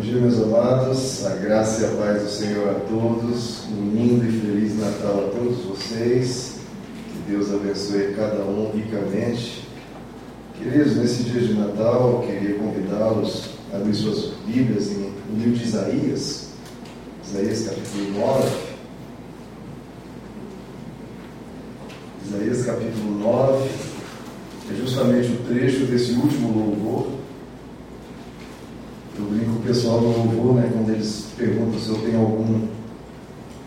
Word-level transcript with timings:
Bom 0.00 0.06
dia, 0.06 0.18
meus 0.18 0.40
amados. 0.40 1.26
A 1.26 1.34
graça 1.34 1.82
e 1.82 1.84
a 1.84 1.88
paz 1.90 2.22
do 2.22 2.30
Senhor 2.30 2.70
a 2.70 2.80
todos. 2.88 3.66
Um 3.66 3.90
lindo 3.94 4.26
e 4.26 4.40
feliz 4.40 4.78
Natal 4.78 5.26
a 5.26 5.30
todos 5.30 5.58
vocês. 5.58 6.54
Que 7.12 7.30
Deus 7.30 7.52
abençoe 7.52 8.14
cada 8.14 8.42
um 8.44 8.72
ricamente. 8.74 9.68
Queridos, 10.56 10.96
nesse 10.96 11.24
dia 11.24 11.42
de 11.42 11.52
Natal, 11.52 12.24
queria 12.26 12.54
convidá-los 12.54 13.50
a 13.74 13.76
abrir 13.76 13.94
suas 13.94 14.32
Bíblias 14.46 14.90
em, 14.90 15.12
no 15.28 15.38
livro 15.38 15.58
de 15.58 15.64
Isaías, 15.64 16.48
Isaías 17.22 17.68
capítulo 17.68 18.18
9. 18.18 18.48
Isaías 22.26 22.64
capítulo 22.64 23.18
9 23.18 23.70
é 24.70 24.74
justamente 24.76 25.30
o 25.30 25.44
trecho 25.46 25.84
desse 25.84 26.12
último 26.12 26.58
louvor 26.58 27.19
o 29.60 29.62
pessoal 29.62 30.00
do 30.00 30.06
louvor, 30.06 30.54
né, 30.54 30.70
quando 30.72 30.90
eles 30.90 31.26
perguntam 31.36 31.78
se 31.78 31.90
eu 31.90 31.96
tenho 31.96 32.18
algum 32.18 32.66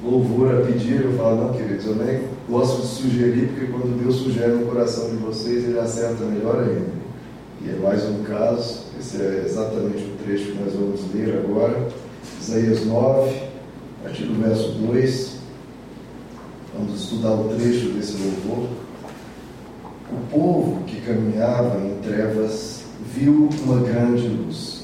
louvor 0.03 0.55
a 0.55 0.65
pedir, 0.65 1.01
eu 1.05 1.13
falo, 1.13 1.45
não, 1.45 1.53
queridos, 1.53 1.85
eu 1.85 1.95
nem 1.95 2.23
gosto 2.49 2.81
de 2.81 2.87
sugerir, 2.87 3.49
porque 3.49 3.67
quando 3.67 4.01
Deus 4.01 4.15
sugere 4.15 4.53
no 4.53 4.65
coração 4.65 5.09
de 5.09 5.17
vocês, 5.17 5.63
ele 5.63 5.79
acerta 5.79 6.25
melhor 6.25 6.63
ainda. 6.63 7.03
E 7.61 7.69
é 7.69 7.75
mais 7.75 8.03
um 8.05 8.23
caso, 8.23 8.85
esse 8.99 9.21
é 9.21 9.43
exatamente 9.45 10.03
o 10.03 10.23
trecho 10.23 10.51
que 10.51 10.63
nós 10.63 10.73
vamos 10.73 11.01
ler 11.13 11.43
agora, 11.45 11.87
Isaías 12.41 12.85
9, 12.85 13.29
a 14.01 14.03
partir 14.03 14.23
do 14.23 14.43
verso 14.43 14.71
2. 14.71 15.33
Vamos 16.75 17.03
estudar 17.03 17.33
o 17.33 17.49
trecho 17.49 17.89
desse 17.89 18.17
louvor. 18.17 18.67
O 20.11 20.31
povo 20.31 20.83
que 20.85 21.01
caminhava 21.01 21.79
em 21.85 21.99
trevas 22.01 22.81
viu 23.13 23.47
uma 23.63 23.79
grande 23.81 24.27
luz 24.27 24.82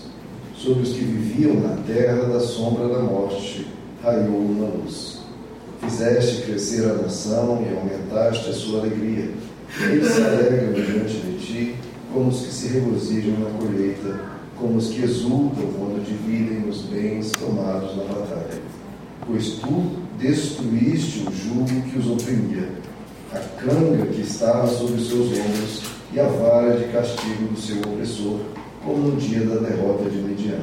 sobre 0.62 0.84
os 0.84 0.90
que 0.90 1.00
viviam 1.00 1.56
na 1.56 1.78
terra 1.84 2.26
da 2.26 2.40
sombra 2.40 2.90
da 2.90 3.00
morte, 3.00 3.66
raiou 4.04 4.40
uma 4.40 4.68
luz. 4.68 5.22
Fizeste 5.82 6.42
crescer 6.42 6.84
a 6.90 6.96
nação 6.96 7.66
e 7.66 7.74
aumentaste 7.74 8.50
a 8.50 8.54
sua 8.54 8.82
alegria. 8.82 9.32
Eles 9.82 10.12
se 10.12 10.22
alegram 10.22 10.74
diante 10.74 11.16
de 11.16 11.38
ti, 11.40 11.76
como 12.14 12.30
os 12.30 12.42
que 12.42 12.54
se 12.54 12.68
regozijam 12.68 13.40
na 13.40 13.50
colheita, 13.58 14.20
como 14.58 14.78
os 14.78 14.90
que 14.90 15.02
exultam 15.02 15.72
quando 15.78 16.04
dividem 16.06 16.68
os 16.70 16.82
bens 16.82 17.32
tomados 17.32 17.96
na 17.96 18.04
batalha. 18.04 18.62
Pois 19.26 19.52
tu 19.54 19.92
destruíste 20.20 21.26
o 21.26 21.32
jugo 21.32 21.82
que 21.90 22.00
os 22.00 22.08
oprimia, 22.10 22.68
a 23.32 23.40
canga 23.62 24.08
que 24.08 24.22
estava 24.22 24.68
sobre 24.68 25.02
seus 25.02 25.28
ombros 25.28 25.84
e 26.12 26.20
a 26.20 26.28
vara 26.28 26.78
de 26.78 26.92
castigo 26.92 27.48
do 27.48 27.58
seu 27.58 27.80
opressor 27.80 28.40
como 28.84 29.10
no 29.10 29.16
dia 29.18 29.42
da 29.42 29.56
derrota 29.56 30.10
de 30.10 30.18
Midian. 30.18 30.60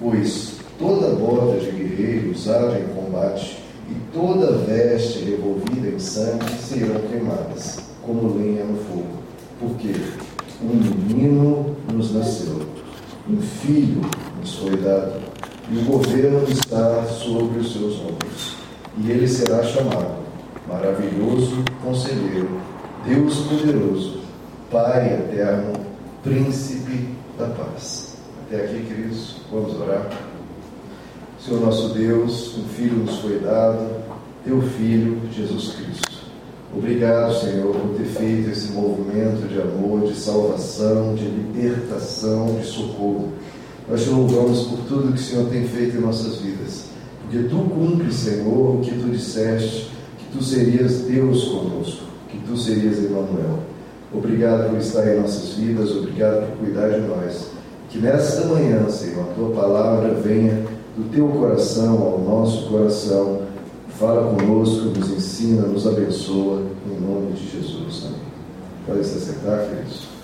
Pois 0.00 0.56
toda 0.78 1.14
bota 1.14 1.58
de 1.58 1.70
guerreiro 1.70 2.30
usada 2.30 2.78
em 2.78 2.86
combate 2.94 3.62
e 3.88 3.94
toda 4.12 4.58
veste 4.58 5.24
revolvida 5.24 5.88
em 5.88 5.98
sangue 5.98 6.50
serão 6.60 7.00
queimadas, 7.08 7.78
como 8.02 8.36
lenha 8.36 8.64
no 8.64 8.76
fogo. 8.78 9.22
Porque 9.60 9.94
um 10.62 10.74
menino 10.74 11.76
nos 11.92 12.12
nasceu, 12.12 12.60
um 13.28 13.40
filho 13.40 14.02
nos 14.40 14.56
foi 14.56 14.76
dado, 14.76 15.20
e 15.70 15.78
o 15.78 15.84
governo 15.84 16.44
está 16.48 17.04
sobre 17.04 17.60
os 17.60 17.72
seus 17.72 18.00
ombros. 18.00 18.56
E 18.98 19.10
ele 19.10 19.28
será 19.28 19.62
chamado 19.62 20.16
Maravilhoso 20.68 21.64
Conselheiro, 21.82 22.60
Deus 23.06 23.36
Poderoso, 23.40 24.20
Pai 24.70 25.14
Eterno, 25.14 25.74
Príncipe 26.22 27.15
da 27.38 27.46
paz. 27.48 28.16
Até 28.46 28.64
aqui, 28.64 28.84
queridos, 28.86 29.36
vamos 29.50 29.78
orar. 29.80 30.10
Senhor 31.38 31.60
nosso 31.60 31.90
Deus, 31.90 32.56
um 32.58 32.64
filho 32.68 32.98
nos 32.98 33.18
foi 33.18 33.38
dado, 33.38 33.88
teu 34.44 34.60
filho, 34.62 35.20
Jesus 35.32 35.74
Cristo. 35.74 36.16
Obrigado, 36.74 37.34
Senhor, 37.40 37.74
por 37.74 37.96
ter 37.96 38.04
feito 38.04 38.50
esse 38.50 38.72
movimento 38.72 39.48
de 39.48 39.60
amor, 39.60 40.08
de 40.08 40.14
salvação, 40.14 41.14
de 41.14 41.24
libertação, 41.24 42.56
de 42.56 42.66
socorro. 42.66 43.32
Nós 43.88 44.02
te 44.02 44.10
louvamos 44.10 44.62
por 44.64 44.78
tudo 44.88 45.12
que 45.12 45.20
o 45.20 45.22
Senhor 45.22 45.48
tem 45.48 45.66
feito 45.68 45.96
em 45.96 46.00
nossas 46.00 46.36
vidas, 46.36 46.86
porque 47.22 47.48
tu 47.48 47.58
cumpres, 47.58 48.14
Senhor, 48.14 48.76
o 48.76 48.80
que 48.80 48.90
tu 48.90 49.08
disseste, 49.10 49.90
que 50.18 50.36
tu 50.36 50.42
serias 50.42 51.02
Deus 51.02 51.44
conosco, 51.44 52.04
que 52.28 52.38
tu 52.38 52.56
serias 52.56 52.98
Emmanuel. 52.98 53.75
Obrigado 54.12 54.70
por 54.70 54.78
estar 54.78 55.06
em 55.06 55.20
nossas 55.20 55.54
vidas, 55.54 55.90
obrigado 55.90 56.46
por 56.46 56.58
cuidar 56.58 56.88
de 56.90 57.00
nós. 57.00 57.50
Que 57.88 57.98
nesta 57.98 58.46
manhã, 58.46 58.88
Senhor, 58.88 59.22
a 59.22 59.34
tua 59.34 59.50
palavra 59.50 60.14
venha 60.14 60.64
do 60.96 61.10
teu 61.10 61.28
coração 61.28 62.02
ao 62.02 62.20
nosso 62.20 62.68
coração. 62.68 63.42
Fala 63.98 64.34
conosco, 64.34 64.86
nos 64.86 65.10
ensina, 65.10 65.62
nos 65.62 65.86
abençoa, 65.86 66.62
em 66.86 67.00
nome 67.00 67.32
de 67.32 67.50
Jesus. 67.50 68.04
Amém. 68.06 68.20
Pode 68.86 69.04
se 69.04 69.18
acertar, 69.18 69.66
queridos. 69.66 70.16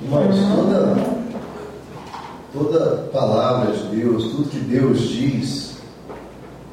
Irmãos, 0.00 0.36
toda, 0.54 0.96
toda 2.52 2.96
palavra 3.12 3.72
de 3.72 3.96
Deus, 3.96 4.30
tudo 4.30 4.48
que 4.48 4.58
Deus 4.60 5.00
diz, 5.00 5.76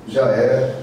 já 0.08 0.28
é 0.30 0.82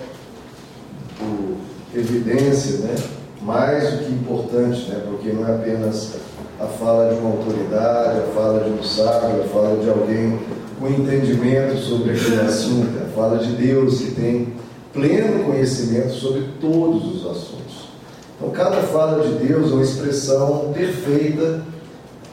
evidência, 1.94 2.78
né? 2.78 2.94
Mais 3.42 3.90
do 3.90 4.04
que 4.04 4.12
importante, 4.12 4.88
né? 4.88 5.02
porque 5.08 5.32
não 5.32 5.46
é 5.46 5.54
apenas 5.54 6.14
a 6.60 6.66
fala 6.66 7.12
de 7.12 7.20
uma 7.20 7.30
autoridade, 7.30 8.18
a 8.18 8.32
fala 8.34 8.64
de 8.64 8.70
um 8.70 8.82
sábio, 8.82 9.42
a 9.42 9.48
fala 9.48 9.76
de 9.82 9.88
alguém 9.88 10.38
com 10.78 10.88
entendimento 10.88 11.76
sobre 11.78 12.12
aquele 12.12 12.40
assunto, 12.40 13.02
a 13.02 13.08
fala 13.14 13.38
de 13.38 13.52
Deus 13.52 13.98
que 13.98 14.10
tem 14.12 14.54
pleno 14.92 15.44
conhecimento 15.44 16.12
sobre 16.12 16.44
todos 16.60 17.16
os 17.16 17.30
assuntos. 17.30 17.88
Então, 18.36 18.50
cada 18.50 18.76
fala 18.82 19.26
de 19.26 19.46
Deus 19.46 19.70
é 19.70 19.74
uma 19.74 19.82
expressão 19.82 20.72
perfeita 20.72 21.62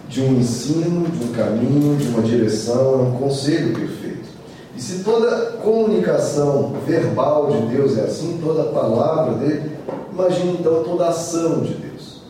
de 0.07 0.21
um 0.21 0.39
ensino, 0.39 1.07
de 1.07 1.23
um 1.23 1.31
caminho, 1.33 1.95
de 1.97 2.07
uma 2.07 2.21
direção, 2.21 2.93
é 2.93 2.97
um 3.03 3.11
conselho 3.11 3.75
perfeito. 3.75 4.29
E 4.75 4.81
se 4.81 5.03
toda 5.03 5.57
comunicação 5.61 6.73
verbal 6.87 7.51
de 7.51 7.75
Deus 7.75 7.97
é 7.97 8.01
assim, 8.01 8.39
toda 8.43 8.71
palavra 8.71 9.35
dele, 9.35 9.78
imagine 10.19 10.57
então 10.59 10.83
toda 10.83 11.05
a 11.05 11.09
ação 11.09 11.61
de 11.61 11.73
Deus. 11.73 12.21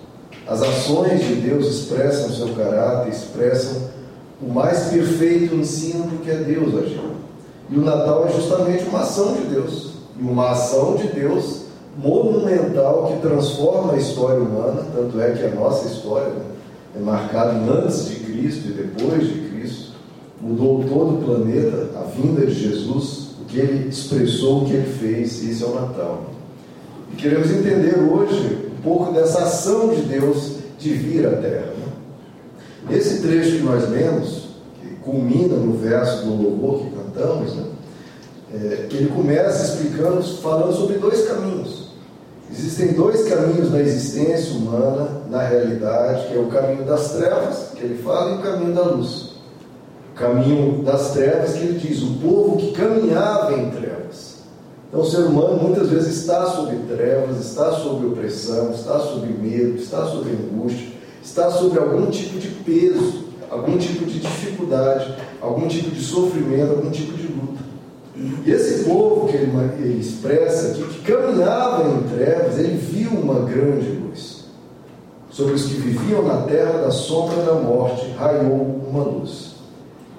As 0.48 0.62
ações 0.62 1.22
de 1.26 1.36
Deus 1.36 1.66
expressam 1.68 2.30
o 2.30 2.34
seu 2.34 2.50
caráter, 2.56 3.12
expressam 3.12 3.90
o 4.42 4.52
mais 4.52 4.86
perfeito 4.86 5.56
ensino 5.56 6.06
do 6.06 6.24
que 6.24 6.30
é 6.30 6.36
Deus 6.36 6.76
agindo. 6.76 7.20
E 7.70 7.78
o 7.78 7.82
Natal 7.82 8.28
é 8.28 8.32
justamente 8.32 8.86
uma 8.86 9.02
ação 9.02 9.34
de 9.34 9.42
Deus. 9.42 9.94
E 10.20 10.24
uma 10.24 10.52
ação 10.52 10.96
de 10.96 11.08
Deus 11.08 11.64
monumental 11.98 13.12
que 13.14 13.28
transforma 13.28 13.94
a 13.94 13.98
história 13.98 14.42
humana, 14.42 14.86
tanto 14.96 15.20
é 15.20 15.32
que 15.32 15.44
a 15.44 15.50
nossa 15.50 15.88
história 15.88 16.30
né, 16.30 16.46
é 16.96 17.00
marcada 17.00 17.52
antes 17.52 18.08
de 18.08 18.16
Cristo 18.16 18.70
e 18.70 18.72
depois 18.72 19.28
de 19.28 19.50
Cristo 19.50 19.92
mudou 20.42 20.84
todo 20.86 21.16
o 21.16 21.24
planeta, 21.24 21.90
a 22.00 22.04
vinda 22.04 22.46
de 22.46 22.54
Jesus, 22.54 23.32
o 23.42 23.46
que 23.46 23.60
ele 23.60 23.90
expressou, 23.90 24.64
o 24.64 24.66
que 24.66 24.74
ele 24.74 24.90
fez, 24.90 25.44
isso 25.44 25.66
é 25.66 25.68
o 25.68 25.76
Natal. 25.76 26.39
E 27.12 27.16
queremos 27.16 27.52
entender 27.52 27.98
hoje 28.00 28.70
um 28.78 28.82
pouco 28.82 29.14
dessa 29.14 29.44
ação 29.44 29.90
de 29.90 30.02
Deus 30.04 30.58
de 30.78 30.94
vir 30.94 31.28
à 31.28 31.32
Terra. 31.32 31.74
Né? 31.78 32.98
Esse 32.98 33.22
trecho 33.22 33.58
que 33.58 33.64
nós 33.64 33.90
lemos, 33.90 34.50
que 34.82 34.96
culmina 34.98 35.56
no 35.56 35.74
verso 35.74 36.26
do 36.26 36.42
louvor 36.42 36.86
que 36.86 36.92
cantamos, 36.92 37.56
né? 37.56 37.64
é, 38.54 38.88
ele 38.92 39.12
começa 39.14 39.66
explicando, 39.66 40.24
falando 40.42 40.74
sobre 40.74 40.98
dois 40.98 41.28
caminhos. 41.28 41.90
Existem 42.52 42.94
dois 42.94 43.28
caminhos 43.30 43.72
na 43.72 43.80
existência 43.80 44.54
humana, 44.58 45.22
na 45.30 45.44
realidade, 45.44 46.28
que 46.28 46.36
é 46.36 46.40
o 46.40 46.48
caminho 46.48 46.84
das 46.84 47.12
trevas, 47.12 47.72
que 47.76 47.84
ele 47.84 48.02
fala, 48.02 48.32
e 48.32 48.36
o 48.36 48.42
caminho 48.42 48.74
da 48.74 48.82
luz 48.82 49.30
caminho 50.20 50.84
das 50.84 51.12
trevas, 51.12 51.54
que 51.54 51.60
ele 51.60 51.80
diz, 51.80 52.04
o 52.04 52.16
povo 52.16 52.58
que 52.58 52.74
caminhava 52.74 53.54
em 53.54 53.70
trevas. 53.72 54.29
Então, 54.90 55.02
o 55.02 55.06
ser 55.06 55.20
humano 55.20 55.62
muitas 55.62 55.90
vezes 55.90 56.18
está 56.18 56.48
sob 56.48 56.76
trevas, 56.88 57.40
está 57.40 57.72
sob 57.74 58.08
opressão, 58.08 58.72
está 58.72 59.00
sob 59.00 59.28
medo, 59.28 59.78
está 59.78 60.04
sob 60.08 60.28
angústia, 60.32 60.88
está 61.24 61.52
sob 61.52 61.78
algum 61.78 62.08
tipo 62.08 62.40
de 62.40 62.48
peso, 62.48 63.26
algum 63.52 63.78
tipo 63.78 64.06
de 64.06 64.20
dificuldade, 64.20 65.16
algum 65.40 65.68
tipo 65.68 65.92
de 65.92 66.02
sofrimento, 66.02 66.72
algum 66.72 66.90
tipo 66.90 67.14
de 67.14 67.28
luta. 67.28 67.70
E 68.46 68.52
esse 68.52 68.84
povo 68.86 69.28
que 69.28 69.38
ele, 69.38 69.52
ele 69.78 70.02
expressa 70.02 70.72
aqui, 70.72 70.84
que 70.84 71.12
caminhava 71.12 71.88
em 71.88 72.16
trevas, 72.16 72.58
ele 72.58 72.76
viu 72.76 73.12
uma 73.12 73.42
grande 73.42 73.92
luz. 73.92 74.46
Sobre 75.30 75.54
os 75.54 75.66
que 75.66 75.76
viviam 75.76 76.24
na 76.24 76.42
terra 76.42 76.82
da 76.82 76.92
sombra 76.92 77.44
da 77.44 77.54
morte, 77.54 78.10
raiou 78.18 78.82
uma 78.90 79.04
luz. 79.04 79.56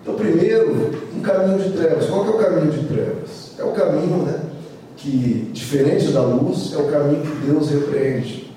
Então, 0.01 0.15
primeiro, 0.15 0.93
um 1.15 1.21
caminho 1.21 1.59
de 1.59 1.77
trevas. 1.77 2.07
Qual 2.07 2.23
que 2.25 2.31
é 2.31 2.35
o 2.35 2.39
caminho 2.39 2.71
de 2.71 2.87
trevas? 2.87 3.51
É 3.59 3.65
o 3.65 3.73
caminho 3.73 4.23
né, 4.23 4.41
que, 5.01 5.51
diferente 5.53 6.09
da 6.13 6.23
luz, 6.23 6.73
é 6.75 6.77
o 6.77 6.91
caminho 6.91 7.23
que 7.23 7.47
Deus 7.47 7.71
repreende. 7.71 8.51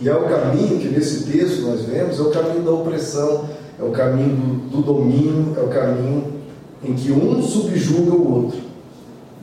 E 0.00 0.08
é 0.08 0.14
o 0.14 0.24
caminho 0.24 0.78
que 0.78 0.88
nesse 0.88 1.24
texto 1.30 1.62
nós 1.62 1.82
vemos, 1.82 2.18
é 2.18 2.22
o 2.22 2.30
caminho 2.30 2.62
da 2.62 2.72
opressão, 2.72 3.48
é 3.78 3.82
o 3.82 3.90
caminho 3.90 4.36
do, 4.36 4.76
do 4.76 4.82
domínio, 4.82 5.54
é 5.56 5.60
o 5.60 5.68
caminho 5.68 6.24
em 6.84 6.94
que 6.94 7.12
um 7.12 7.42
subjuga 7.42 8.14
o 8.14 8.34
outro. 8.34 8.58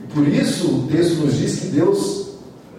E 0.02 0.12
por 0.12 0.28
isso 0.28 0.68
o 0.68 0.86
texto 0.86 1.24
nos 1.24 1.36
diz 1.36 1.60
que 1.60 1.66
Deus 1.68 2.24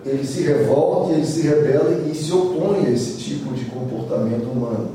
ele 0.06 0.26
se 0.26 0.42
revolta, 0.44 1.14
ele 1.14 1.26
se 1.26 1.42
rebela 1.42 2.08
e 2.10 2.16
se 2.16 2.32
opõe 2.32 2.86
a 2.86 2.90
esse 2.92 3.18
tipo 3.18 3.54
de 3.54 3.66
comportamento 3.66 4.46
humano. 4.46 4.92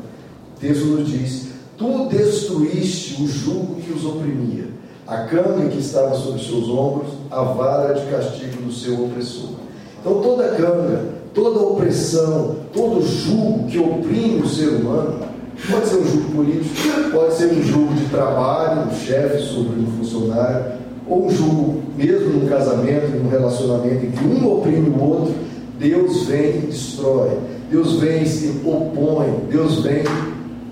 O 0.56 0.61
texto 0.61 0.84
nos 0.87 1.08
diz: 1.08 1.49
Tu 1.76 2.08
destruíste 2.08 3.23
o 3.23 3.26
jugo 3.26 3.75
que 3.82 3.93
os 3.93 4.05
oprimia, 4.05 4.69
a 5.10 5.24
canga 5.24 5.68
que 5.68 5.80
estava 5.80 6.14
sobre 6.14 6.40
seus 6.40 6.68
ombros, 6.68 7.08
a 7.32 7.42
vara 7.42 7.94
de 7.94 8.06
castigo 8.08 8.62
do 8.62 8.72
seu 8.72 9.06
opressor. 9.06 9.50
Então 10.00 10.20
toda 10.20 10.50
canga, 10.50 11.04
toda 11.34 11.58
opressão, 11.58 12.54
todo 12.72 13.04
jugo 13.04 13.66
que 13.66 13.76
oprime 13.80 14.40
o 14.40 14.48
ser 14.48 14.68
humano, 14.68 15.18
pode 15.68 15.88
ser 15.88 15.96
um 15.96 16.06
jugo 16.06 16.32
político, 16.32 16.74
pode 17.10 17.34
ser 17.34 17.46
um 17.46 17.60
jugo 17.60 17.92
de 17.94 18.04
trabalho, 18.04 18.82
um 18.88 18.94
chefe 18.94 19.42
sobre 19.42 19.80
um 19.80 19.86
funcionário, 19.98 20.78
ou 21.08 21.26
um 21.26 21.30
jugo 21.30 21.82
mesmo 21.96 22.28
num 22.28 22.48
casamento, 22.48 23.08
num 23.16 23.28
relacionamento 23.28 24.06
em 24.06 24.12
que 24.12 24.24
um 24.24 24.48
oprime 24.48 24.90
o 24.90 25.02
outro, 25.02 25.34
Deus 25.76 26.22
vem 26.26 26.50
e 26.50 26.66
destrói, 26.68 27.36
Deus 27.68 27.98
vem 27.98 28.22
e 28.22 28.28
se 28.28 28.60
opõe, 28.64 29.40
Deus 29.50 29.82
vem 29.82 30.04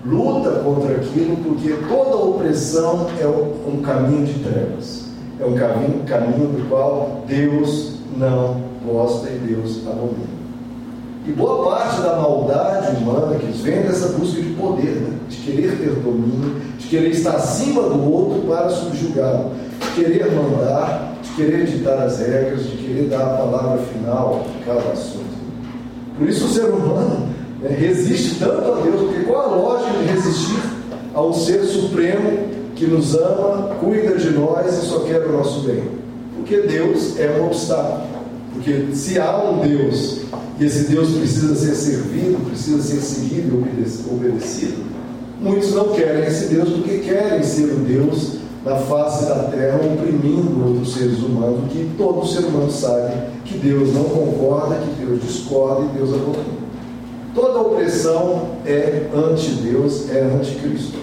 luta 0.05 0.51
contra 0.63 0.95
aquilo, 0.95 1.37
porque 1.37 1.75
toda 1.87 2.15
opressão 2.15 3.07
é 3.19 3.27
um 3.27 3.81
caminho 3.81 4.25
de 4.25 4.39
trevas, 4.39 5.05
é 5.39 5.45
um 5.45 5.53
caminho, 5.53 6.03
caminho 6.05 6.47
do 6.47 6.69
qual 6.69 7.23
Deus 7.27 7.95
não 8.17 8.61
gosta 8.85 9.29
e 9.29 9.37
Deus 9.39 9.81
abomina. 9.87 10.39
E 11.27 11.31
boa 11.31 11.69
parte 11.69 12.01
da 12.01 12.15
maldade 12.15 12.95
humana 12.95 13.35
que 13.35 13.51
vem 13.61 13.81
dessa 13.81 14.17
busca 14.17 14.41
de 14.41 14.49
poder, 14.53 14.95
né? 14.95 15.17
de 15.27 15.37
querer 15.37 15.77
ter 15.77 15.91
domínio, 15.95 16.55
de 16.77 16.87
querer 16.87 17.09
estar 17.09 17.35
acima 17.35 17.83
do 17.83 18.11
outro 18.11 18.47
para 18.47 18.69
subjugá-lo, 18.69 19.51
de 19.79 20.01
querer 20.01 20.31
mandar, 20.31 21.13
de 21.21 21.29
querer 21.31 21.65
ditar 21.65 21.99
as 21.99 22.19
regras, 22.19 22.63
de 22.63 22.77
querer 22.77 23.09
dar 23.09 23.21
a 23.21 23.37
palavra 23.37 23.83
final 23.83 24.45
de 24.57 24.65
cada 24.65 24.91
assunto. 24.91 25.29
Por 26.17 26.27
isso 26.27 26.45
o 26.45 26.49
ser 26.49 26.65
humano 26.65 27.27
né, 27.61 27.69
resiste 27.69 28.39
tanto 28.39 28.71
a 28.71 28.81
Deus, 28.81 29.01
porque 29.01 29.23
qual 29.23 29.41
a 29.41 29.55
lógica 29.55 29.97
de 29.99 30.05
resistir 30.05 30.61
ao 31.13 31.33
ser 31.33 31.63
supremo 31.63 32.47
que 32.75 32.85
nos 32.85 33.15
ama, 33.15 33.75
cuida 33.79 34.15
de 34.15 34.29
nós 34.31 34.81
e 34.81 34.85
só 34.85 34.99
quer 34.99 35.21
o 35.25 35.33
nosso 35.33 35.61
bem? 35.61 35.83
Porque 36.35 36.57
Deus 36.61 37.19
é 37.19 37.39
um 37.39 37.47
obstáculo. 37.47 38.07
Porque 38.53 38.87
se 38.93 39.19
há 39.19 39.37
um 39.37 39.59
Deus 39.59 40.21
e 40.59 40.65
esse 40.65 40.89
Deus 40.89 41.11
precisa 41.11 41.55
ser 41.55 41.75
servido, 41.75 42.45
precisa 42.47 42.81
ser 42.81 42.99
seguido 43.01 43.65
e 43.65 44.13
obedecido, 44.13 44.83
muitos 45.39 45.73
não 45.73 45.89
querem 45.89 46.25
esse 46.25 46.47
Deus 46.47 46.69
porque 46.69 46.97
querem 46.99 47.43
ser 47.43 47.71
o 47.71 47.77
Deus 47.77 48.39
na 48.65 48.75
face 48.75 49.25
da 49.25 49.43
terra, 49.45 49.77
oprimindo 49.77 50.67
outros 50.67 50.93
seres 50.93 51.19
humanos, 51.19 51.71
que 51.71 51.89
todo 51.97 52.27
ser 52.27 52.39
humano 52.39 52.69
sabe 52.69 53.13
que 53.45 53.57
Deus 53.57 53.93
não 53.93 54.03
concorda, 54.03 54.75
que 54.75 55.05
Deus 55.05 55.21
discorda 55.21 55.85
e 55.85 55.97
Deus 55.97 56.13
abomina. 56.13 56.58
Toda 57.39 57.61
opressão 57.61 58.49
é 58.65 59.07
anti-Deus, 59.15 60.09
é 60.09 60.19
anticristo. 60.23 60.99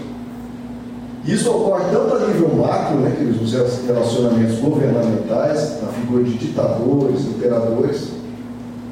Isso 1.24 1.50
ocorre 1.50 1.84
tanto 1.90 2.14
a 2.14 2.26
nível 2.26 2.54
macro, 2.54 2.98
né, 2.98 3.16
que 3.16 3.24
os 3.24 3.52
relacionamentos 3.86 4.58
governamentais, 4.58 5.80
na 5.80 5.88
figura 5.88 6.24
de 6.24 6.34
ditadores, 6.34 7.22
imperadores, 7.22 8.08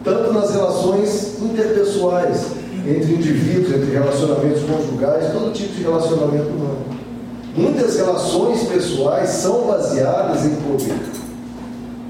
tanto 0.02 0.32
nas 0.32 0.52
relações 0.52 1.38
interpessoais, 1.42 2.46
entre 2.86 3.12
indivíduos, 3.12 3.74
entre 3.74 3.92
relacionamentos 3.92 4.62
conjugais, 4.62 5.30
todo 5.30 5.52
tipo 5.52 5.74
de 5.74 5.82
relacionamento 5.82 6.48
humano. 6.48 6.78
Muitas 7.54 7.96
relações 7.96 8.62
pessoais 8.62 9.28
são 9.28 9.66
baseadas 9.66 10.46
em 10.46 10.54
poder. 10.56 10.98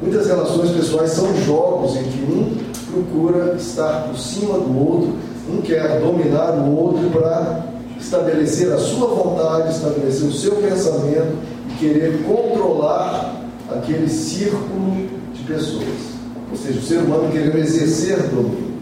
Muitas 0.00 0.28
relações 0.28 0.70
pessoais 0.70 1.10
são 1.10 1.34
jogos 1.42 1.96
em 1.96 2.04
que 2.04 2.22
um 2.22 2.73
procura 2.94 3.54
estar 3.56 4.08
por 4.08 4.18
cima 4.18 4.58
do 4.58 4.78
outro, 4.78 5.14
um 5.50 5.60
quer 5.60 6.00
dominar 6.00 6.52
o 6.52 6.76
outro 6.76 7.10
para 7.10 7.66
estabelecer 7.98 8.72
a 8.72 8.78
sua 8.78 9.08
vontade, 9.08 9.74
estabelecer 9.74 10.28
o 10.28 10.32
seu 10.32 10.56
pensamento 10.56 11.36
e 11.70 11.78
querer 11.78 12.22
controlar 12.24 13.42
aquele 13.70 14.08
círculo 14.08 15.08
de 15.32 15.42
pessoas. 15.42 16.14
Ou 16.50 16.56
seja, 16.56 16.78
o 16.78 16.82
ser 16.82 16.98
humano 16.98 17.30
querendo 17.32 17.58
exercer 17.58 18.18
domínio. 18.28 18.74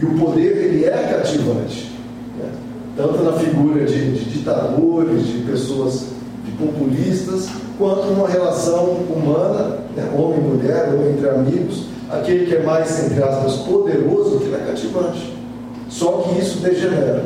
E 0.00 0.04
o 0.04 0.18
poder 0.18 0.56
ele 0.56 0.84
é 0.86 0.90
cativante, 0.90 1.92
né? 2.38 2.50
tanto 2.96 3.22
na 3.22 3.32
figura 3.34 3.84
de, 3.84 4.12
de 4.12 4.24
ditadores, 4.24 5.26
de 5.26 5.38
pessoas, 5.50 6.06
de 6.44 6.50
populistas, 6.52 7.48
quanto 7.78 8.06
numa 8.06 8.28
relação 8.28 8.84
humana, 9.08 9.78
né? 9.96 10.10
homem 10.16 10.38
e 10.38 10.42
mulher, 10.42 10.92
ou 10.92 11.10
entre 11.10 11.28
amigos, 11.28 11.93
aquele 12.18 12.46
que 12.46 12.54
é 12.54 12.62
mais, 12.62 13.04
entre 13.04 13.22
aspas, 13.22 13.56
poderoso, 13.66 14.38
que 14.40 14.54
é 14.54 14.58
cativante. 14.58 15.34
Só 15.88 16.22
que 16.22 16.40
isso 16.40 16.58
degenera, 16.58 17.24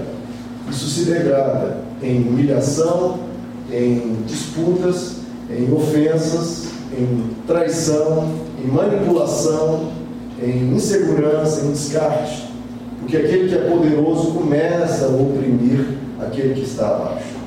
isso 0.70 0.86
se 0.88 1.04
degrada 1.04 1.78
em 2.02 2.28
humilhação, 2.28 3.18
em 3.72 4.18
disputas, 4.26 5.16
em 5.50 5.72
ofensas, 5.72 6.68
em 6.92 7.30
traição, 7.46 8.28
em 8.62 8.68
manipulação, 8.68 9.88
em 10.42 10.74
insegurança, 10.74 11.64
em 11.64 11.72
descarte. 11.72 12.48
Porque 13.00 13.16
aquele 13.16 13.48
que 13.48 13.54
é 13.54 13.68
poderoso 13.68 14.32
começa 14.32 15.06
a 15.06 15.08
oprimir 15.08 15.98
aquele 16.20 16.54
que 16.54 16.62
está 16.62 16.88
abaixo. 16.88 17.38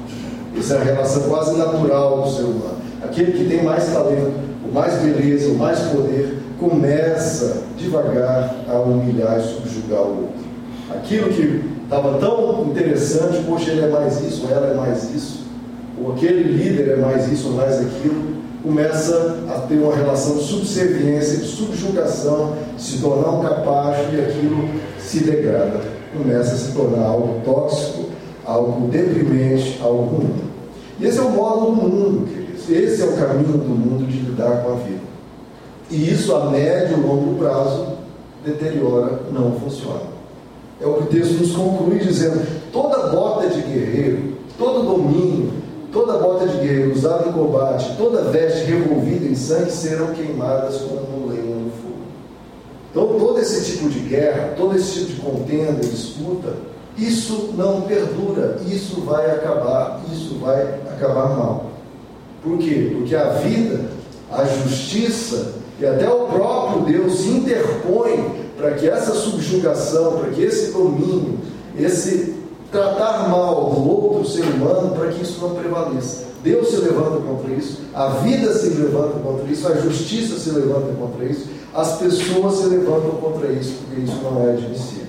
Essa 0.57 0.75
é 0.75 0.77
a 0.77 0.83
relação 0.83 1.23
quase 1.23 1.57
natural 1.57 2.23
do 2.23 2.29
ser 2.29 2.43
humano. 2.43 2.77
Aquele 3.03 3.31
que 3.31 3.45
tem 3.45 3.63
mais 3.63 3.85
talento, 3.91 4.33
o 4.67 4.73
mais 4.73 4.95
beleza, 5.01 5.49
o 5.49 5.57
mais 5.57 5.79
poder, 5.79 6.40
começa 6.61 7.63
devagar 7.75 8.55
a 8.69 8.79
humilhar 8.79 9.39
e 9.39 9.41
subjugar 9.41 10.03
o 10.03 10.21
outro. 10.21 10.51
Aquilo 10.93 11.29
que 11.29 11.63
estava 11.83 12.19
tão 12.19 12.67
interessante, 12.67 13.43
poxa, 13.47 13.71
ele 13.71 13.81
é 13.81 13.89
mais 13.89 14.21
isso, 14.21 14.47
ela 14.47 14.67
é 14.67 14.73
mais 14.75 15.09
isso, 15.13 15.47
ou 15.99 16.13
aquele 16.13 16.43
líder 16.43 16.89
é 16.89 16.95
mais 16.97 17.31
isso 17.31 17.47
ou 17.47 17.55
mais 17.55 17.79
aquilo, 17.79 18.35
começa 18.61 19.39
a 19.49 19.61
ter 19.61 19.79
uma 19.79 19.95
relação 19.95 20.37
de 20.37 20.43
subserviência, 20.43 21.39
de 21.39 21.47
subjugação, 21.47 22.53
de 22.77 22.81
se 22.81 22.99
tornar 22.99 23.31
um 23.31 23.41
capacho 23.41 24.03
e 24.13 24.21
aquilo 24.21 24.69
se 24.99 25.23
degrada, 25.23 25.81
começa 26.15 26.53
a 26.53 26.57
se 26.57 26.73
tornar 26.73 27.07
algo 27.07 27.41
tóxico, 27.43 28.09
algo 28.45 28.87
deprimente, 28.87 29.79
algo 29.81 30.15
ruim. 30.15 30.35
E 30.99 31.07
esse 31.07 31.17
é 31.17 31.21
o 31.23 31.31
modo 31.31 31.65
do 31.65 31.71
mundo, 31.71 32.27
queridos. 32.27 32.69
Esse 32.69 33.01
é 33.01 33.05
o 33.05 33.13
caminho 33.13 33.57
do 33.57 33.69
mundo 33.69 34.05
de 34.05 34.19
lidar 34.19 34.61
com 34.63 34.73
a 34.73 34.75
vida. 34.75 35.00
E 35.91 36.09
isso 36.09 36.33
a 36.33 36.45
médio 36.45 36.97
e 36.97 37.01
longo 37.01 37.35
prazo 37.37 37.97
deteriora, 38.45 39.19
não 39.31 39.59
funciona. 39.59 40.09
É 40.79 40.87
o 40.87 40.93
que 40.93 41.03
o 41.03 41.07
texto 41.07 41.33
nos 41.33 41.51
conclui 41.51 41.99
dizendo: 41.99 42.41
toda 42.71 43.09
bota 43.09 43.49
de 43.49 43.61
guerreiro, 43.61 44.37
todo 44.57 44.83
domínio, 44.83 45.51
toda 45.91 46.17
bota 46.17 46.47
de 46.47 46.57
guerreiro 46.57 46.93
usada 46.93 47.27
em 47.27 47.33
combate, 47.33 47.93
toda 47.97 48.23
veste 48.31 48.63
revolvida 48.71 49.25
em 49.25 49.35
sangue 49.35 49.69
serão 49.69 50.07
queimadas 50.13 50.77
como 50.77 51.27
lenha 51.27 51.55
no 51.55 51.71
fogo. 51.71 51.91
Então, 52.89 53.19
todo 53.19 53.39
esse 53.39 53.71
tipo 53.71 53.89
de 53.89 53.99
guerra, 53.99 54.53
todo 54.55 54.75
esse 54.75 54.93
tipo 54.93 55.11
de 55.11 55.21
contenda, 55.21 55.81
disputa, 55.81 56.53
isso 56.97 57.53
não 57.57 57.81
perdura, 57.81 58.59
isso 58.65 59.01
vai 59.01 59.29
acabar, 59.29 60.01
isso 60.11 60.35
vai 60.39 60.61
acabar 60.89 61.29
mal. 61.29 61.65
Por 62.41 62.57
quê? 62.57 62.91
Porque 62.97 63.15
a 63.15 63.29
vida, 63.29 63.91
a 64.31 64.45
justiça 64.45 65.60
e 65.81 65.85
até 65.85 66.07
o 66.07 66.27
próprio 66.27 66.83
Deus 66.83 67.21
se 67.21 67.29
interpõe 67.29 68.45
para 68.55 68.71
que 68.73 68.87
essa 68.87 69.13
subjugação, 69.13 70.17
para 70.19 70.29
que 70.29 70.43
esse 70.43 70.71
domínio, 70.71 71.39
esse 71.75 72.35
tratar 72.71 73.27
mal 73.29 73.71
do 73.71 73.89
outro 73.89 74.29
ser 74.29 74.43
humano, 74.43 74.95
para 74.95 75.07
que 75.07 75.23
isso 75.23 75.41
não 75.41 75.55
prevaleça. 75.55 76.29
Deus 76.43 76.69
se 76.69 76.77
levanta 76.77 77.17
contra 77.21 77.51
isso, 77.53 77.79
a 77.93 78.09
vida 78.09 78.53
se 78.53 78.69
levanta 78.69 79.19
contra 79.19 79.51
isso, 79.51 79.67
a 79.67 79.75
justiça 79.75 80.37
se 80.39 80.51
levanta 80.51 80.93
contra 80.99 81.25
isso, 81.25 81.47
as 81.73 81.97
pessoas 81.97 82.55
se 82.55 82.67
levantam 82.67 83.11
contra 83.21 83.51
isso, 83.51 83.73
porque 83.81 84.01
isso 84.01 84.19
não 84.23 84.47
é 84.47 84.51
admissível. 84.51 85.07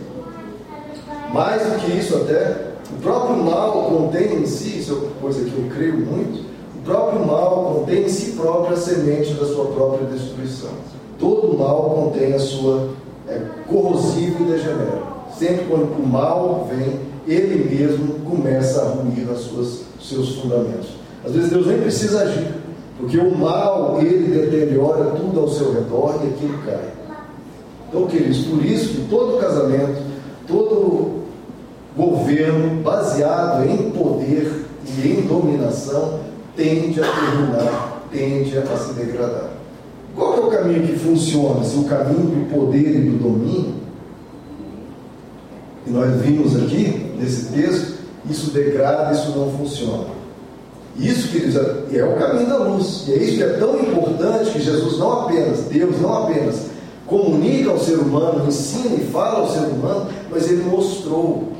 Mais 1.32 1.62
do 1.62 1.78
que 1.80 1.92
isso, 1.98 2.16
até, 2.16 2.72
o 2.90 3.02
próprio 3.02 3.36
mal 3.36 3.90
contém 3.90 4.42
em 4.42 4.46
si, 4.46 4.78
isso 4.78 4.92
é 4.92 4.94
uma 4.94 5.20
coisa 5.20 5.44
que 5.44 5.56
eu 5.56 5.70
creio 5.74 5.98
muito, 5.98 6.51
próprio 6.84 7.26
mal 7.26 7.74
contém 7.74 8.04
em 8.04 8.08
si 8.08 8.32
própria 8.32 8.74
a 8.74 8.80
semente 8.80 9.34
da 9.34 9.46
sua 9.46 9.66
própria 9.66 10.06
destruição. 10.06 10.70
Todo 11.18 11.56
mal 11.56 11.90
contém 11.90 12.32
a 12.32 12.38
sua 12.38 12.88
é, 13.28 13.40
corrosivo 13.68 14.44
e 14.44 14.52
degenera. 14.52 15.02
Sempre 15.38 15.66
quando 15.66 16.02
o 16.02 16.06
mal 16.06 16.68
vem, 16.70 17.00
ele 17.26 17.74
mesmo 17.74 18.14
começa 18.28 18.82
a 18.82 18.88
ruir 18.88 19.28
as 19.30 19.40
suas, 19.40 19.82
seus 20.00 20.36
fundamentos. 20.36 20.88
Às 21.24 21.32
vezes 21.32 21.50
Deus 21.50 21.66
nem 21.66 21.80
precisa 21.80 22.22
agir, 22.22 22.52
porque 22.98 23.16
o 23.18 23.36
mal 23.36 23.98
ele 24.00 24.40
deteriora 24.40 25.04
tudo 25.12 25.40
ao 25.40 25.48
seu 25.48 25.72
redor 25.72 26.20
e 26.24 26.28
aquilo 26.28 26.58
cai. 26.64 26.92
Então, 27.88 28.06
queridos, 28.06 28.38
por 28.38 28.64
isso 28.64 28.88
que 28.88 29.08
todo 29.08 29.38
casamento, 29.38 30.02
todo 30.48 31.22
governo 31.96 32.82
baseado 32.82 33.68
em 33.68 33.90
poder 33.90 34.64
e 34.84 35.08
em 35.08 35.20
dominação 35.26 36.20
tende 36.56 37.00
a 37.00 37.04
terminar, 37.04 38.02
tende 38.10 38.58
a 38.58 38.76
se 38.76 38.92
degradar. 38.94 39.50
Qual 40.14 40.36
é 40.36 40.40
o 40.40 40.50
caminho 40.50 40.86
que 40.86 40.98
funciona? 40.98 41.64
Se 41.64 41.76
o 41.76 41.84
caminho 41.84 42.26
do 42.26 42.54
poder 42.54 42.96
e 42.96 43.10
do 43.10 43.18
domínio, 43.18 43.74
e 45.86 45.90
nós 45.90 46.20
vimos 46.20 46.54
aqui 46.56 47.12
nesse 47.18 47.52
texto, 47.52 47.98
isso 48.28 48.50
degrada, 48.50 49.12
isso 49.12 49.30
não 49.36 49.50
funciona. 49.52 50.06
Isso, 50.96 51.28
queridos, 51.28 51.56
é 51.56 52.04
o 52.04 52.16
caminho 52.16 52.48
da 52.48 52.58
luz. 52.58 53.04
E 53.08 53.12
é 53.12 53.16
isso 53.16 53.36
que 53.36 53.42
é 53.42 53.48
tão 53.54 53.80
importante 53.80 54.50
que 54.50 54.60
Jesus 54.60 54.98
não 54.98 55.22
apenas, 55.22 55.60
Deus 55.60 56.00
não 56.00 56.24
apenas 56.24 56.72
comunica 57.06 57.70
ao 57.70 57.78
ser 57.78 57.96
humano, 57.96 58.46
ensina 58.46 58.94
e 58.94 59.06
fala 59.12 59.40
ao 59.40 59.50
ser 59.50 59.60
humano, 59.60 60.08
mas 60.30 60.50
ele 60.50 60.62
mostrou 60.64 61.52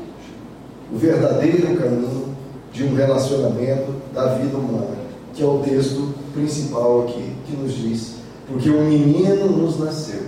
o 0.91 0.97
verdadeiro 0.97 1.75
caminho 1.75 2.33
de 2.71 2.83
um 2.83 2.95
relacionamento 2.95 4.02
da 4.13 4.35
vida 4.35 4.57
humana, 4.57 4.95
que 5.33 5.41
é 5.41 5.45
o 5.45 5.59
texto 5.59 6.13
principal 6.33 7.03
aqui, 7.03 7.33
que 7.47 7.57
nos 7.57 7.73
diz: 7.73 8.15
Porque 8.47 8.69
um 8.69 8.87
menino 8.87 9.49
nos 9.49 9.79
nasceu, 9.79 10.21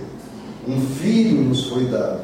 um 0.68 0.80
filho 0.80 1.42
nos 1.42 1.66
foi 1.66 1.84
dado, 1.84 2.20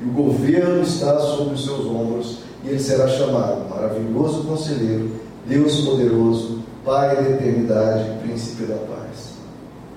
e 0.00 0.08
o 0.08 0.12
governo 0.12 0.82
está 0.82 1.18
sobre 1.20 1.54
os 1.54 1.64
seus 1.64 1.86
ombros, 1.86 2.38
e 2.64 2.68
ele 2.68 2.78
será 2.78 3.06
chamado 3.08 3.68
Maravilhoso 3.68 4.44
Conselheiro, 4.44 5.10
Deus 5.46 5.82
Poderoso, 5.82 6.60
Pai 6.84 7.16
da 7.16 7.30
Eternidade, 7.30 8.18
Príncipe 8.22 8.64
da 8.64 8.76
Paz. 8.76 9.32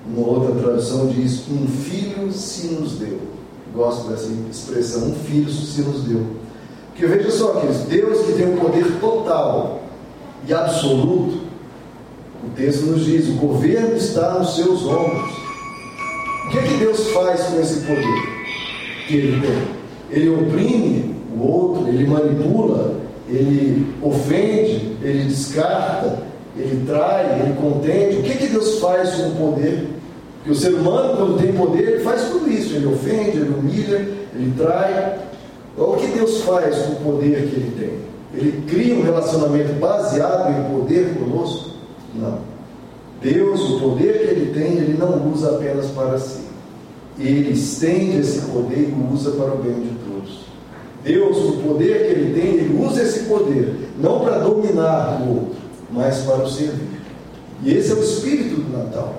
Uma 0.06 0.26
outra 0.26 0.54
tradução 0.54 1.08
diz: 1.08 1.44
Um 1.50 1.66
filho 1.66 2.30
se 2.32 2.68
nos 2.68 2.92
deu. 2.92 3.18
Gosto 3.74 4.08
dessa 4.08 4.28
expressão: 4.50 5.08
Um 5.08 5.14
filho 5.14 5.50
se 5.50 5.80
nos 5.82 6.02
deu. 6.02 6.24
Porque 6.88 7.06
veja 7.06 7.30
só, 7.30 7.52
queridos, 7.54 7.82
Deus 7.82 8.26
que 8.26 8.32
tem 8.32 8.46
o 8.46 8.54
um 8.54 8.56
poder 8.56 9.00
total 9.00 9.80
e 10.46 10.52
absoluto, 10.52 11.40
o 12.44 12.50
texto 12.56 12.86
nos 12.86 13.04
diz: 13.04 13.28
o 13.28 13.34
governo 13.34 13.96
está 13.96 14.38
nos 14.38 14.54
seus 14.54 14.84
ombros. 14.84 15.32
O 16.46 16.50
que 16.50 16.58
é 16.58 16.62
que 16.62 16.74
Deus 16.78 17.08
faz 17.08 17.42
com 17.42 17.60
esse 17.60 17.80
poder 17.80 18.22
que 19.08 19.16
ele 19.16 19.40
tem? 19.40 19.76
Ele 20.10 20.28
oprime 20.28 21.16
o 21.36 21.42
outro, 21.42 21.88
ele 21.88 22.06
manipula, 22.06 23.00
ele 23.28 23.92
ofende, 24.00 24.96
ele 25.02 25.24
descarta, 25.24 26.22
ele 26.56 26.86
trai, 26.86 27.40
ele 27.40 27.54
contende. 27.60 28.18
O 28.18 28.22
que, 28.22 28.32
é 28.32 28.36
que 28.36 28.46
Deus 28.46 28.78
faz 28.78 29.14
com 29.16 29.28
o 29.28 29.50
poder? 29.50 29.88
Porque 30.36 30.50
o 30.52 30.54
ser 30.54 30.74
humano, 30.74 31.16
quando 31.16 31.42
tem 31.42 31.52
poder, 31.52 31.82
ele 31.82 32.04
faz 32.04 32.28
tudo 32.28 32.48
isso. 32.50 32.76
Ele 32.76 32.86
ofende, 32.86 33.38
ele 33.38 33.52
humilha, 33.58 34.08
ele 34.34 34.54
trai. 34.56 35.18
Então, 35.74 35.90
o 35.90 35.96
que 35.96 36.06
Deus 36.06 36.42
faz 36.42 36.76
com 36.76 36.92
o 36.92 37.12
poder 37.12 37.48
que 37.48 37.56
ele 37.56 37.72
tem? 37.76 38.15
Ele 38.36 38.64
cria 38.68 38.94
um 38.94 39.02
relacionamento 39.02 39.72
baseado 39.80 40.50
em 40.50 40.78
poder 40.78 41.14
conosco? 41.14 41.70
Não. 42.14 42.38
Deus, 43.22 43.60
o 43.70 43.80
poder 43.80 44.18
que 44.18 44.24
ele 44.26 44.52
tem, 44.52 44.76
ele 44.76 44.98
não 44.98 45.32
usa 45.32 45.52
apenas 45.52 45.86
para 45.86 46.18
si. 46.18 46.40
Ele 47.18 47.50
estende 47.50 48.18
esse 48.18 48.42
poder 48.42 48.90
e 48.90 49.14
usa 49.14 49.30
para 49.30 49.54
o 49.54 49.56
bem 49.56 49.72
de 49.72 49.90
todos. 50.06 50.40
Deus, 51.02 51.36
o 51.38 51.52
poder 51.62 52.06
que 52.06 52.12
ele 52.12 52.38
tem, 52.38 52.54
ele 52.56 52.84
usa 52.84 53.02
esse 53.02 53.20
poder, 53.20 53.74
não 53.98 54.20
para 54.20 54.38
dominar 54.40 55.22
o 55.22 55.30
outro, 55.30 55.56
mas 55.90 56.18
para 56.18 56.44
o 56.44 56.50
servir. 56.50 57.00
E 57.62 57.72
esse 57.72 57.90
é 57.90 57.94
o 57.94 58.02
espírito 58.02 58.60
do 58.60 58.76
Natal. 58.76 59.14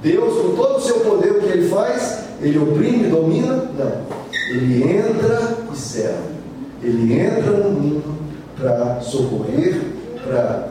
Deus, 0.00 0.40
com 0.40 0.54
todo 0.54 0.76
o 0.76 0.80
seu 0.80 1.00
poder, 1.00 1.32
o 1.32 1.40
que 1.40 1.46
ele 1.46 1.68
faz? 1.68 2.26
Ele 2.40 2.58
oprime, 2.58 3.08
domina? 3.08 3.56
Não. 3.56 4.22
Ele 4.54 4.84
entra 4.84 5.58
e 5.72 5.76
serve. 5.76 6.32
Ele 6.80 7.12
entra 7.12 7.50
no 7.50 7.70
mundo 7.70 8.11
para 8.62 9.00
socorrer, 9.00 9.82
para 10.24 10.68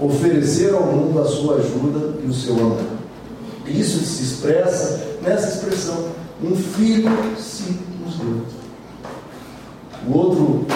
oferecer 0.00 0.74
ao 0.74 0.82
mundo 0.82 1.20
a 1.20 1.24
sua 1.24 1.58
ajuda 1.58 2.18
e 2.24 2.26
o 2.26 2.34
seu 2.34 2.54
amor. 2.54 2.80
Isso 3.66 4.04
se 4.04 4.24
expressa 4.24 5.00
nessa 5.22 5.56
expressão: 5.56 6.08
um 6.42 6.56
filho 6.56 7.10
se 7.38 7.78
nos 8.04 8.16
deu. 8.16 8.42
O 10.08 10.18
outro 10.18 10.66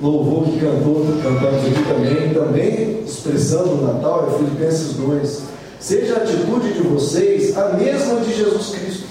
louvor 0.00 0.44
que 0.44 0.60
cantou, 0.60 1.04
cantamos 1.22 1.64
aqui 1.64 1.84
também, 1.88 2.34
também 2.34 3.00
expressando 3.02 3.70
o 3.70 3.86
Natal, 3.86 4.28
é 4.30 4.38
Filipenses 4.38 4.94
2. 4.94 5.42
Seja 5.80 6.14
a 6.14 6.16
atitude 6.18 6.72
de 6.74 6.82
vocês 6.82 7.56
a 7.56 7.72
mesma 7.74 8.20
de 8.20 8.34
Jesus 8.34 8.70
Cristo 8.70 9.08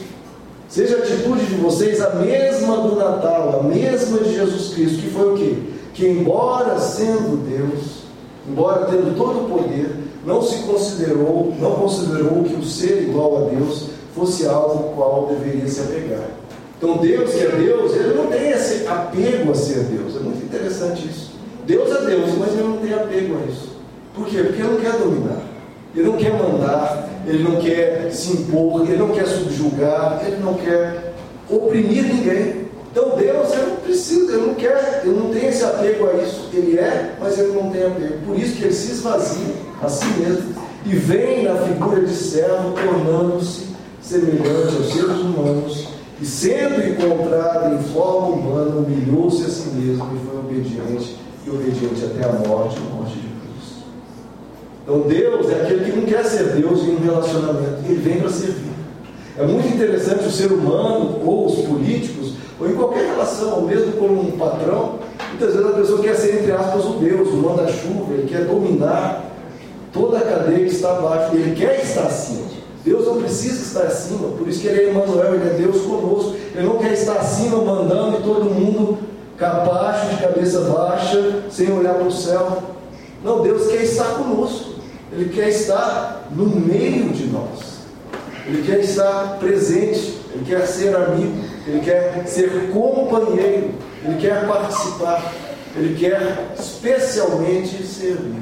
Seja 0.69 0.97
a 0.97 0.99
atitude 0.99 1.45
de 1.45 1.55
vocês 1.55 2.01
a 2.01 2.15
mesma 2.15 2.77
do 2.77 2.95
Natal, 2.95 3.61
a 3.61 3.63
mesma 3.63 4.19
de 4.19 4.35
Jesus 4.35 4.73
Cristo, 4.73 5.01
que 5.01 5.09
foi 5.09 5.33
o 5.33 5.37
quê? 5.37 5.55
Que 5.97 6.07
embora 6.07 6.77
sendo 6.77 7.43
Deus, 7.49 8.03
embora 8.47 8.85
tendo 8.85 9.17
todo 9.17 9.45
o 9.45 9.49
poder, 9.49 9.89
não 10.23 10.43
se 10.43 10.57
considerou, 10.59 11.55
não 11.59 11.71
considerou 11.71 12.43
que 12.43 12.53
o 12.53 12.63
ser 12.63 13.01
igual 13.01 13.37
a 13.37 13.49
Deus 13.49 13.87
fosse 14.13 14.45
algo 14.45 14.89
ao 14.89 14.93
qual 14.93 15.25
deveria 15.25 15.67
se 15.67 15.81
apegar. 15.81 16.29
Então 16.77 16.97
Deus 16.97 17.31
que 17.31 17.39
é 17.39 17.49
Deus, 17.49 17.95
ele 17.95 18.13
não 18.13 18.27
tem 18.27 18.51
esse 18.51 18.85
apego 18.85 19.49
a 19.49 19.55
ser 19.55 19.85
Deus. 19.85 20.15
É 20.15 20.19
muito 20.19 20.45
interessante 20.45 21.07
isso. 21.07 21.31
Deus 21.65 21.89
é 21.89 22.05
Deus, 22.05 22.29
mas 22.37 22.53
ele 22.53 22.67
não 22.67 22.77
tem 22.77 22.93
apego 22.93 23.35
a 23.35 23.51
isso. 23.51 23.69
Por 24.13 24.27
quê? 24.27 24.43
Porque 24.43 24.61
ele 24.61 24.73
não 24.73 24.79
quer 24.79 24.91
dominar. 24.99 25.41
Ele 25.95 26.07
não 26.07 26.17
quer 26.17 26.33
mandar, 26.33 27.09
ele 27.25 27.41
não 27.41 27.55
quer 27.55 28.11
se 28.11 28.33
impor, 28.33 28.83
ele 28.83 28.97
não 28.97 29.09
quer 29.09 29.25
subjugar, 29.25 30.21
ele 30.27 30.37
não 30.37 30.53
quer 30.53 31.15
oprimir 31.49 32.03
ninguém. 32.03 32.66
Então 32.97 33.15
Deus 33.15 33.53
ele 33.53 33.69
não 33.69 33.75
precisa, 33.75 34.33
ele 34.33 34.47
não 34.47 34.55
quer, 34.55 35.03
ele 35.05 35.19
não 35.19 35.29
tem 35.29 35.45
esse 35.45 35.63
apego 35.63 36.09
a 36.09 36.13
isso. 36.15 36.49
Ele 36.51 36.79
é, 36.79 37.15
mas 37.19 37.37
ele 37.37 37.51
não 37.51 37.69
tem 37.69 37.83
apego. 37.83 38.25
Por 38.25 38.39
isso 38.39 38.55
que 38.55 38.63
ele 38.63 38.73
se 38.73 38.93
esvazia 38.93 39.53
a 39.83 39.87
si 39.87 40.07
mesmo 40.17 40.55
e 40.83 40.95
vem 40.95 41.43
na 41.43 41.57
figura 41.57 42.03
de 42.03 42.15
servo, 42.15 42.73
tornando-se 42.73 43.67
semelhante 44.01 44.77
aos 44.77 44.91
seres 44.91 45.19
humanos. 45.19 45.89
E 46.19 46.25
sendo 46.25 46.89
encontrado 46.89 47.75
em 47.75 47.83
forma 47.93 48.29
humana, 48.29 48.77
humilhou-se 48.77 49.43
a 49.43 49.49
si 49.49 49.69
mesmo 49.75 50.03
e 50.15 50.25
foi 50.25 50.39
obediente, 50.39 51.17
e 51.45 51.49
obediente 51.51 52.03
até 52.03 52.27
a 52.27 52.33
morte, 52.47 52.79
a 52.79 52.95
morte 52.95 53.19
de 53.19 53.27
então 54.83 55.01
Deus 55.01 55.49
é 55.49 55.63
aquele 55.63 55.83
que 55.83 55.97
não 55.97 56.05
quer 56.05 56.23
ser 56.23 56.45
Deus 56.53 56.79
em 56.83 56.95
um 56.95 56.99
relacionamento, 57.03 57.83
ele 57.83 57.95
vem 57.95 58.21
para 58.21 58.29
servir. 58.29 58.71
É 59.37 59.45
muito 59.45 59.67
interessante 59.67 60.25
o 60.25 60.31
ser 60.31 60.49
humano, 60.49 61.21
ou 61.25 61.47
os 61.47 61.59
políticos, 61.67 62.16
ou 62.59 62.69
em 62.69 62.73
qualquer 62.73 63.05
relação, 63.05 63.55
ou 63.55 63.61
mesmo 63.63 63.93
com 63.93 64.05
um 64.05 64.31
patrão, 64.37 64.99
muitas 65.29 65.53
vezes 65.53 65.69
a 65.69 65.73
pessoa 65.73 66.01
quer 66.01 66.15
ser, 66.15 66.41
entre 66.41 66.51
aspas, 66.51 66.85
o 66.85 66.93
Deus, 66.93 67.29
o 67.29 67.37
manda-chuva, 67.37 68.13
ele 68.13 68.27
quer 68.27 68.45
dominar 68.45 69.25
toda 69.93 70.17
a 70.17 70.21
cadeia 70.21 70.65
que 70.65 70.73
está 70.73 70.91
abaixo, 70.91 71.35
ele 71.35 71.55
quer 71.55 71.81
estar 71.81 72.03
acima. 72.03 72.47
Deus 72.83 73.05
não 73.05 73.21
precisa 73.21 73.61
estar 73.61 73.87
acima, 73.87 74.29
por 74.29 74.47
isso 74.47 74.61
que 74.61 74.67
ele 74.67 74.81
é 74.81 74.89
Emmanuel, 74.91 75.35
ele 75.35 75.49
é 75.49 75.53
Deus 75.53 75.81
conosco. 75.81 76.35
Ele 76.55 76.65
não 76.65 76.77
quer 76.77 76.93
estar 76.93 77.17
acima 77.17 77.57
mandando 77.57 78.17
e 78.17 78.23
todo 78.23 78.45
mundo 78.45 78.97
capacho, 79.37 80.15
de 80.15 80.21
cabeça 80.21 80.61
baixa, 80.61 81.43
sem 81.51 81.71
olhar 81.71 81.95
para 81.95 82.07
o 82.07 82.11
céu. 82.11 82.63
Não, 83.23 83.41
Deus 83.41 83.67
quer 83.67 83.83
estar 83.83 84.05
conosco. 84.15 84.77
Ele 85.11 85.29
quer 85.29 85.49
estar 85.49 86.29
no 86.31 86.45
meio 86.45 87.09
de 87.09 87.27
nós. 87.27 87.77
Ele 88.45 88.63
quer 88.65 88.79
estar 88.79 89.37
presente, 89.39 90.19
ele 90.33 90.45
quer 90.45 90.65
ser 90.65 90.95
amigo, 90.95 91.43
ele 91.67 91.81
quer 91.81 92.23
ser 92.25 92.69
companheiro, 92.71 93.71
ele 94.05 94.17
quer 94.19 94.47
participar, 94.47 95.33
ele 95.75 95.95
quer 95.95 96.53
especialmente 96.57 97.83
servir. 97.83 98.41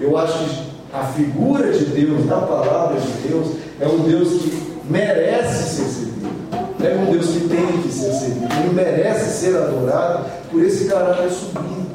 Eu 0.00 0.16
acho 0.16 0.38
que 0.38 0.72
a 0.92 1.04
figura 1.04 1.70
de 1.70 1.84
Deus, 1.84 2.24
na 2.24 2.36
palavra 2.36 2.98
de 2.98 3.28
Deus, 3.28 3.56
é 3.78 3.86
um 3.86 3.98
Deus 3.98 4.28
que 4.28 4.72
merece 4.88 5.76
ser 5.76 5.84
servido. 5.84 6.12
É 6.82 6.96
um 6.96 7.12
Deus 7.12 7.26
que 7.26 7.48
tem 7.48 7.82
que 7.82 7.92
ser 7.92 8.12
servido. 8.12 8.48
Ele 8.60 8.74
merece 8.74 9.38
ser 9.38 9.56
adorado 9.56 10.24
por 10.50 10.64
esse 10.64 10.86
caráter 10.86 11.30
sublime. 11.30 11.86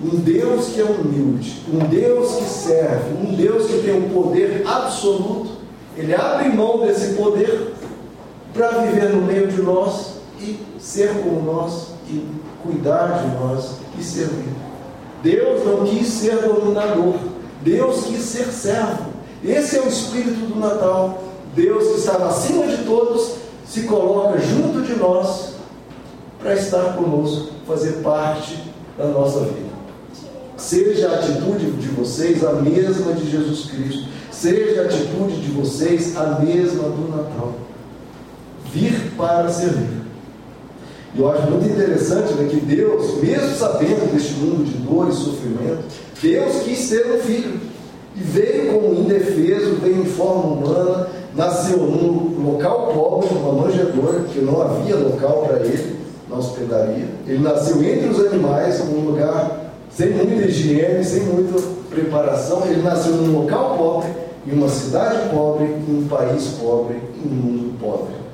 Um 0.00 0.16
Deus 0.20 0.68
que 0.68 0.80
é 0.80 0.84
humilde, 0.84 1.62
um 1.72 1.78
Deus 1.78 2.36
que 2.36 2.44
serve, 2.44 3.14
um 3.20 3.34
Deus 3.34 3.66
que 3.66 3.78
tem 3.78 3.96
um 3.96 4.10
poder 4.10 4.62
absoluto. 4.64 5.58
Ele 5.96 6.14
abre 6.14 6.50
mão 6.50 6.86
desse 6.86 7.14
poder 7.14 7.72
para 8.54 8.68
viver 8.78 9.10
no 9.10 9.22
meio 9.22 9.48
de 9.48 9.62
nós 9.62 10.18
e 10.40 10.58
ser 10.78 11.10
como 11.22 11.42
nós 11.42 11.88
e 12.08 12.26
cuidar 12.62 13.22
de 13.22 13.34
nós 13.36 13.76
e 13.98 14.02
servir. 14.02 14.54
Deus 15.22 15.64
não 15.64 15.84
quis 15.84 16.06
ser 16.06 16.36
dominador, 16.36 17.14
Deus 17.62 18.04
quis 18.04 18.20
ser 18.20 18.46
servo. 18.46 19.10
Esse 19.44 19.76
é 19.76 19.82
o 19.82 19.88
espírito 19.88 20.46
do 20.46 20.58
Natal. 20.58 21.22
Deus 21.54 21.88
que 21.88 21.98
estava 21.98 22.28
acima 22.28 22.66
de 22.66 22.84
todos 22.84 23.34
se 23.66 23.82
coloca 23.82 24.38
junto 24.38 24.82
de 24.82 24.94
nós 24.94 25.54
para 26.40 26.54
estar 26.54 26.96
conosco, 26.96 27.50
fazer 27.66 28.00
parte 28.02 28.62
da 28.96 29.06
nossa 29.06 29.40
vida. 29.40 29.68
Seja 30.56 31.08
a 31.08 31.14
atitude 31.16 31.70
de 31.72 31.88
vocês 31.88 32.44
a 32.44 32.52
mesma 32.54 33.12
de 33.12 33.30
Jesus 33.30 33.70
Cristo. 33.70 34.08
Seja 34.30 34.82
a 34.82 34.84
atitude 34.84 35.40
de 35.40 35.50
vocês 35.52 36.16
a 36.16 36.38
mesma 36.40 36.84
do 36.84 37.08
Natal. 37.08 37.54
Vir 38.72 39.12
para 39.16 39.48
servir. 39.48 39.98
E 41.14 41.20
eu 41.20 41.30
acho 41.30 41.50
muito 41.50 41.66
interessante 41.66 42.34
né, 42.34 42.48
que 42.50 42.60
Deus, 42.60 43.20
mesmo 43.22 43.54
sabendo 43.56 44.12
deste 44.12 44.34
mundo 44.34 44.64
de 44.64 44.76
dor 44.78 45.08
e 45.08 45.12
sofrimento, 45.12 45.84
Deus 46.20 46.62
quis 46.62 46.88
ter 46.90 47.06
um 47.12 47.18
filho. 47.18 47.60
E 48.14 48.20
veio 48.20 48.72
como 48.72 48.94
indefeso, 48.94 49.76
veio 49.76 50.02
em 50.02 50.06
forma 50.06 50.54
humana, 50.54 51.08
nasceu 51.34 51.78
num 51.78 52.52
local 52.52 52.92
pobre, 52.92 53.28
numa 53.32 53.64
manjedoura, 53.64 54.20
porque 54.20 54.40
não 54.40 54.60
havia 54.60 54.96
local 54.96 55.46
para 55.46 55.60
ele 55.60 55.96
na 56.28 56.36
hospedaria. 56.36 57.06
Ele 57.26 57.38
nasceu 57.38 57.82
entre 57.82 58.08
os 58.08 58.20
animais, 58.26 58.84
num 58.84 59.06
lugar 59.06 59.72
sem 59.90 60.10
muita 60.10 60.46
higiene, 60.46 61.04
sem 61.04 61.22
muita 61.22 61.62
preparação. 61.88 62.64
Ele 62.66 62.82
nasceu 62.82 63.12
num 63.12 63.40
local 63.40 63.76
pobre, 63.78 64.10
em 64.46 64.52
uma 64.52 64.68
cidade 64.68 65.30
pobre, 65.30 65.64
em 65.64 65.98
um 65.98 66.08
país 66.08 66.48
pobre, 66.60 66.96
em 66.96 67.28
um 67.28 67.34
mundo 67.34 67.78
pobre. 67.80 68.27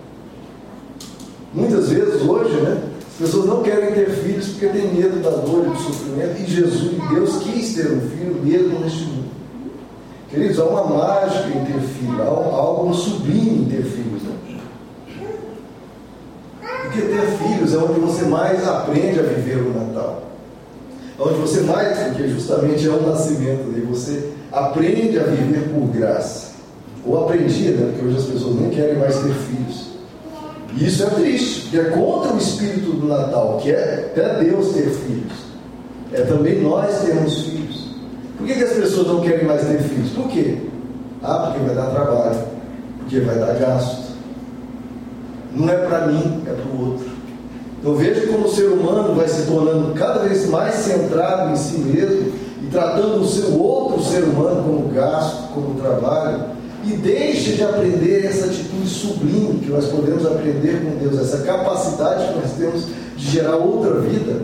Muitas 1.55 1.89
vezes 1.89 2.21
hoje, 2.23 2.61
né, 2.63 2.83
as 3.09 3.27
pessoas 3.27 3.47
não 3.47 3.63
querem 3.63 3.93
ter 3.93 4.11
filhos 4.11 4.49
porque 4.49 4.67
têm 4.67 4.93
medo 4.93 5.23
da 5.23 5.31
dor 5.31 5.67
e 5.67 5.71
do 5.71 5.77
sofrimento, 5.77 6.43
e 6.43 6.47
Jesus, 6.47 6.91
Deus 7.11 7.37
quis 7.39 7.75
ter 7.75 7.93
um 7.93 8.01
filho 8.01 8.41
mesmo 8.43 8.81
neste 8.81 9.05
mundo. 9.05 9.29
Queridos, 10.29 10.59
há 10.59 10.65
uma 10.65 10.85
mágica 10.85 11.47
em 11.49 11.65
ter 11.65 11.81
filho, 11.81 12.21
há 12.21 12.27
algo 12.27 12.93
sublime 12.93 13.63
em 13.63 13.65
ter 13.67 13.85
filhos. 13.85 14.23
Né? 14.25 14.59
Porque 16.83 17.03
ter 17.03 17.27
filhos 17.39 17.73
é 17.73 17.79
onde 17.79 18.01
você 18.01 18.25
mais 18.25 18.67
aprende 18.67 19.21
a 19.21 19.23
viver 19.23 19.59
o 19.59 19.73
Natal. 19.73 20.25
É 21.17 21.23
onde 21.23 21.39
você 21.39 21.61
mais, 21.61 21.97
porque 21.99 22.27
justamente 22.27 22.85
é 22.85 22.91
o 22.91 23.07
nascimento, 23.07 23.73
e 23.77 23.81
você 23.83 24.31
aprende 24.51 25.21
a 25.21 25.23
viver 25.23 25.69
por 25.69 25.87
graça. 25.87 26.55
Ou 27.07 27.23
aprendia, 27.23 27.73
né? 27.73 27.93
Porque 27.93 28.07
hoje 28.07 28.17
as 28.17 28.25
pessoas 28.25 28.57
nem 28.57 28.71
querem 28.71 28.99
mais 28.99 29.15
ter 29.17 29.35
filhos. 29.35 29.84
E 30.77 30.87
isso 30.87 31.05
é 31.05 31.07
triste, 31.07 31.63
porque 31.63 31.79
é 31.79 31.85
contra 31.91 32.33
o 32.33 32.39
espírito 32.39 32.93
do 32.93 33.07
Natal, 33.07 33.59
que 33.63 33.71
é 33.71 34.11
até 34.11 34.43
Deus 34.43 34.73
ter 34.73 34.91
filhos. 34.91 35.33
É 36.13 36.23
também 36.23 36.61
nós 36.61 37.03
termos 37.03 37.43
filhos. 37.43 37.89
Por 38.37 38.47
que, 38.47 38.55
que 38.55 38.65
as 38.65 38.73
pessoas 38.73 39.07
não 39.07 39.21
querem 39.21 39.45
mais 39.45 39.63
ter 39.63 39.79
filhos? 39.79 40.11
Por 40.11 40.29
quê? 40.29 40.59
Ah, 41.23 41.53
porque 41.53 41.65
vai 41.65 41.75
dar 41.75 41.91
trabalho, 41.91 42.39
porque 42.99 43.21
vai 43.21 43.39
dar 43.39 43.55
gasto. 43.55 44.15
Não 45.55 45.69
é 45.69 45.77
para 45.77 46.07
mim, 46.09 46.43
é 46.47 46.53
para 46.53 46.67
o 46.67 46.91
outro. 46.91 47.07
Então 47.81 47.95
veja 47.95 48.27
como 48.27 48.47
o 48.47 48.51
ser 48.51 48.67
humano 48.69 49.15
vai 49.15 49.29
se 49.29 49.47
tornando 49.47 49.95
cada 49.95 50.21
vez 50.21 50.49
mais 50.49 50.75
centrado 50.75 51.53
em 51.53 51.57
si 51.57 51.79
mesmo 51.79 52.33
e 52.63 52.67
tratando 52.71 53.21
o 53.21 53.27
seu 53.27 53.61
outro 53.61 54.03
ser 54.03 54.25
humano 54.25 54.63
como 54.63 54.89
gasto, 54.89 55.53
como 55.53 55.79
trabalho, 55.79 56.45
e 56.87 56.97
deixa 56.97 57.53
de 57.53 57.63
aprender 57.63 58.27
essa 58.27 58.47
atitude 58.47 58.89
sublime 58.89 59.61
que 59.61 59.71
nós 59.71 59.87
podemos 59.87 60.27
aprender 60.27 60.83
com 60.83 60.99
Deus, 60.99 61.19
essa 61.19 61.45
capacidade 61.45 62.29
que 62.29 62.39
nós 62.39 62.53
temos 62.59 62.87
de 63.17 63.31
gerar 63.31 63.57
outra 63.57 64.01
vida, 64.01 64.43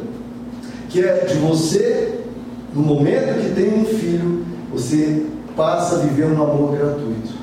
que 0.88 1.04
é 1.04 1.24
de 1.26 1.34
você, 1.34 2.20
no 2.74 2.82
momento 2.82 3.40
que 3.42 3.54
tem 3.54 3.78
um 3.78 3.84
filho, 3.84 4.44
você 4.72 5.26
passa 5.56 5.96
a 5.96 5.98
viver 5.98 6.26
um 6.26 6.42
amor 6.42 6.76
gratuito. 6.76 7.40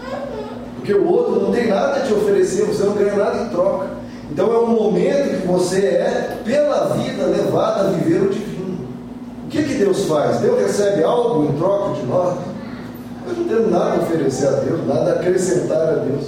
Porque 0.78 0.94
o 0.94 1.08
outro 1.08 1.42
não 1.42 1.52
tem 1.52 1.68
nada 1.68 1.98
a 1.98 2.02
te 2.02 2.14
oferecer, 2.14 2.66
você 2.66 2.84
não 2.84 2.94
ganha 2.94 3.16
nada 3.16 3.44
em 3.44 3.50
troca. 3.50 3.88
Então 4.32 4.52
é 4.52 4.60
um 4.60 4.68
momento 4.68 5.42
que 5.42 5.48
você 5.48 5.80
é, 5.80 6.40
pela 6.44 6.96
vida, 6.96 7.26
levado 7.26 7.88
a 7.88 7.90
viver 7.92 8.24
o 8.24 8.30
divino. 8.30 8.88
O 9.46 9.50
que, 9.50 9.64
que 9.64 9.74
Deus 9.76 10.06
faz? 10.06 10.40
Deus 10.40 10.60
recebe 10.60 11.04
algo 11.04 11.46
em 11.46 11.58
troca 11.58 11.94
de 11.94 12.06
nós? 12.06 12.38
Nós 13.28 13.38
não 13.38 13.44
temos 13.46 13.72
nada 13.72 13.96
a 13.96 14.04
oferecer 14.04 14.48
a 14.48 14.52
Deus, 14.52 14.88
nada 14.88 15.12
a 15.12 15.14
acrescentar 15.16 15.90
a 15.90 15.96
Deus. 15.96 16.28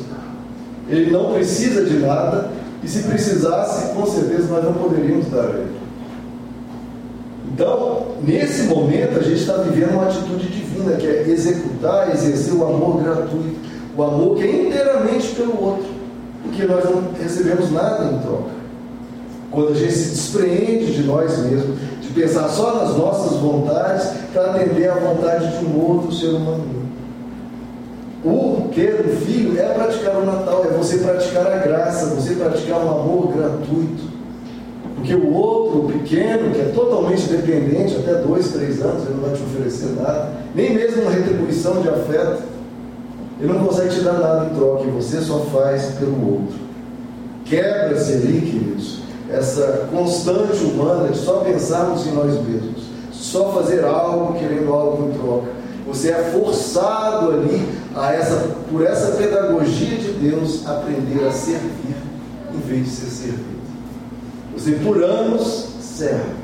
Ele 0.89 1.11
não 1.11 1.33
precisa 1.33 1.85
de 1.85 1.97
nada, 1.99 2.49
e 2.83 2.87
se 2.87 3.03
precisasse, 3.03 3.93
com 3.93 4.05
certeza 4.05 4.47
nós 4.49 4.63
não 4.65 4.73
poderíamos 4.73 5.27
dar 5.27 5.45
a 5.45 5.49
Ele. 5.49 5.79
Então, 7.53 8.07
nesse 8.21 8.63
momento, 8.63 9.17
a 9.17 9.23
gente 9.23 9.39
está 9.39 9.53
vivendo 9.53 9.93
uma 9.93 10.07
atitude 10.07 10.47
divina, 10.47 10.97
que 10.97 11.07
é 11.07 11.29
executar, 11.29 12.11
exercer 12.11 12.53
o 12.53 12.65
amor 12.65 13.01
gratuito, 13.01 13.55
o 13.95 14.03
amor 14.03 14.35
que 14.35 14.43
é 14.43 14.67
inteiramente 14.67 15.35
pelo 15.35 15.61
outro, 15.63 15.89
porque 16.43 16.63
nós 16.65 16.83
não 16.83 17.03
recebemos 17.21 17.71
nada 17.71 18.05
em 18.05 18.19
troca. 18.19 18.59
Quando 19.51 19.71
a 19.71 19.75
gente 19.75 19.93
se 19.93 20.09
despreende 20.09 20.93
de 20.93 21.03
nós 21.03 21.37
mesmos, 21.39 21.77
de 22.01 22.07
pensar 22.09 22.49
só 22.49 22.75
nas 22.75 22.95
nossas 22.95 23.37
vontades 23.37 24.09
para 24.33 24.51
atender 24.51 24.89
à 24.89 24.95
vontade 24.95 25.57
de 25.57 25.65
um 25.65 25.85
outro 25.85 26.11
ser 26.11 26.27
humano. 26.27 26.78
O 28.23 28.69
ter 28.75 29.05
um 29.05 29.25
filho 29.25 29.57
é 29.57 29.63
praticar 29.73 30.17
o 30.17 30.25
Natal, 30.25 30.65
é 30.65 30.73
você 30.73 30.97
praticar 30.97 31.47
a 31.47 31.57
graça, 31.57 32.07
você 32.07 32.33
praticar 32.35 32.79
um 32.79 32.89
amor 32.89 33.33
gratuito. 33.33 34.19
Porque 34.95 35.15
o 35.15 35.33
outro, 35.33 35.85
o 35.85 35.91
pequeno, 35.93 36.51
que 36.51 36.59
é 36.59 36.71
totalmente 36.75 37.29
dependente, 37.29 37.95
até 37.95 38.15
dois, 38.15 38.49
três 38.49 38.81
anos, 38.81 39.03
ele 39.05 39.15
não 39.15 39.29
vai 39.29 39.33
te 39.33 39.41
oferecer 39.41 39.95
nada, 39.95 40.31
nem 40.53 40.75
mesmo 40.75 41.03
uma 41.03 41.11
retribuição 41.11 41.81
de 41.81 41.87
afeto, 41.87 42.43
ele 43.39 43.53
não 43.53 43.65
consegue 43.65 43.95
te 43.95 44.01
dar 44.01 44.13
nada 44.13 44.47
em 44.47 44.55
troca, 44.55 44.83
e 44.83 44.91
você 44.91 45.21
só 45.21 45.39
faz 45.53 45.93
pelo 45.97 46.33
outro. 46.33 46.55
Quebra-se 47.45 48.11
ali, 48.11 48.41
queridos, 48.41 48.99
essa 49.31 49.87
constante 49.89 50.61
humana 50.65 51.07
de 51.07 51.17
só 51.17 51.35
pensarmos 51.37 52.05
em 52.05 52.11
nós 52.11 52.33
mesmos, 52.45 52.83
só 53.13 53.53
fazer 53.53 53.85
algo 53.85 54.37
querendo 54.37 54.73
algo 54.73 55.07
em 55.07 55.17
troca. 55.17 55.47
Você 55.87 56.11
é 56.11 56.31
forçado 56.33 57.31
ali 57.31 57.67
a 57.99 58.13
essa, 58.13 58.55
por 58.71 58.85
essa 58.85 59.11
pedagogia 59.17 59.97
de 59.97 60.13
Deus 60.13 60.65
aprender 60.65 61.27
a 61.27 61.31
servir 61.31 61.95
em 62.53 62.59
vez 62.59 62.85
de 62.85 62.91
ser 62.91 63.09
servido. 63.09 63.59
Você 64.55 64.71
por 64.71 65.03
anos 65.03 65.67
serve. 65.81 66.39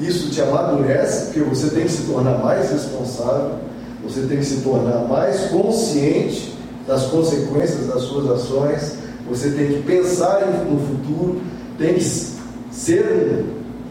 Isso 0.00 0.30
te 0.30 0.40
amadurece, 0.40 1.26
porque 1.26 1.40
você 1.40 1.68
tem 1.70 1.84
que 1.84 1.92
se 1.92 2.02
tornar 2.04 2.38
mais 2.38 2.70
responsável, 2.70 3.56
você 4.04 4.22
tem 4.22 4.38
que 4.38 4.44
se 4.44 4.60
tornar 4.60 5.06
mais 5.08 5.50
consciente 5.50 6.54
das 6.86 7.04
consequências 7.04 7.88
das 7.88 8.02
suas 8.02 8.30
ações, 8.30 8.94
você 9.28 9.50
tem 9.50 9.68
que 9.68 9.82
pensar 9.82 10.40
no 10.68 10.78
futuro, 10.78 11.40
tem 11.78 11.94
que 11.94 12.04
ser 12.70 13.44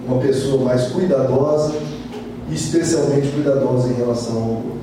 uma 0.05 0.19
pessoa 0.19 0.63
mais 0.63 0.87
cuidadosa, 0.87 1.73
especialmente 2.49 3.27
cuidadosa 3.29 3.89
em 3.89 3.93
relação 3.93 4.35
ao 4.35 4.49
outro. 4.49 4.80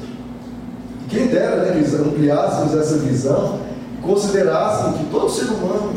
Quem 1.08 1.26
dera 1.28 1.56
né, 1.56 1.82
ampliássemos 2.06 2.74
essa 2.76 2.98
visão 2.98 3.58
considerássemos 4.02 4.98
que 4.98 5.04
todo 5.06 5.30
ser 5.30 5.46
humano, 5.46 5.92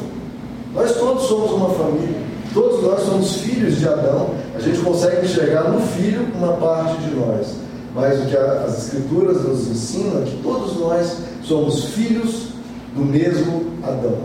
nós 0.74 0.93
todos 0.95 1.24
somos 1.24 1.52
uma 1.52 1.69
família, 1.69 2.21
todos 2.54 2.82
nós 2.84 3.02
somos 3.02 3.36
filhos 3.38 3.78
de 3.78 3.88
Adão, 3.88 4.32
a 4.56 4.60
gente 4.60 4.80
consegue 4.80 5.26
enxergar 5.26 5.69
no 5.69 5.80
filho 5.80 6.28
uma 6.36 6.54
parte 6.54 6.97
de 7.02 7.15
nós. 7.15 7.47
Mas 7.93 8.21
o 8.21 8.26
que 8.26 8.38
as 8.38 8.86
Escrituras 8.86 9.43
nos 9.43 9.67
ensinam 9.67 10.21
é 10.21 10.26
que 10.26 10.39
todos 10.41 10.78
nós 10.78 11.17
somos 11.43 11.86
filhos 11.86 12.47
do 12.95 13.04
mesmo 13.04 13.65
Adão. 13.84 14.17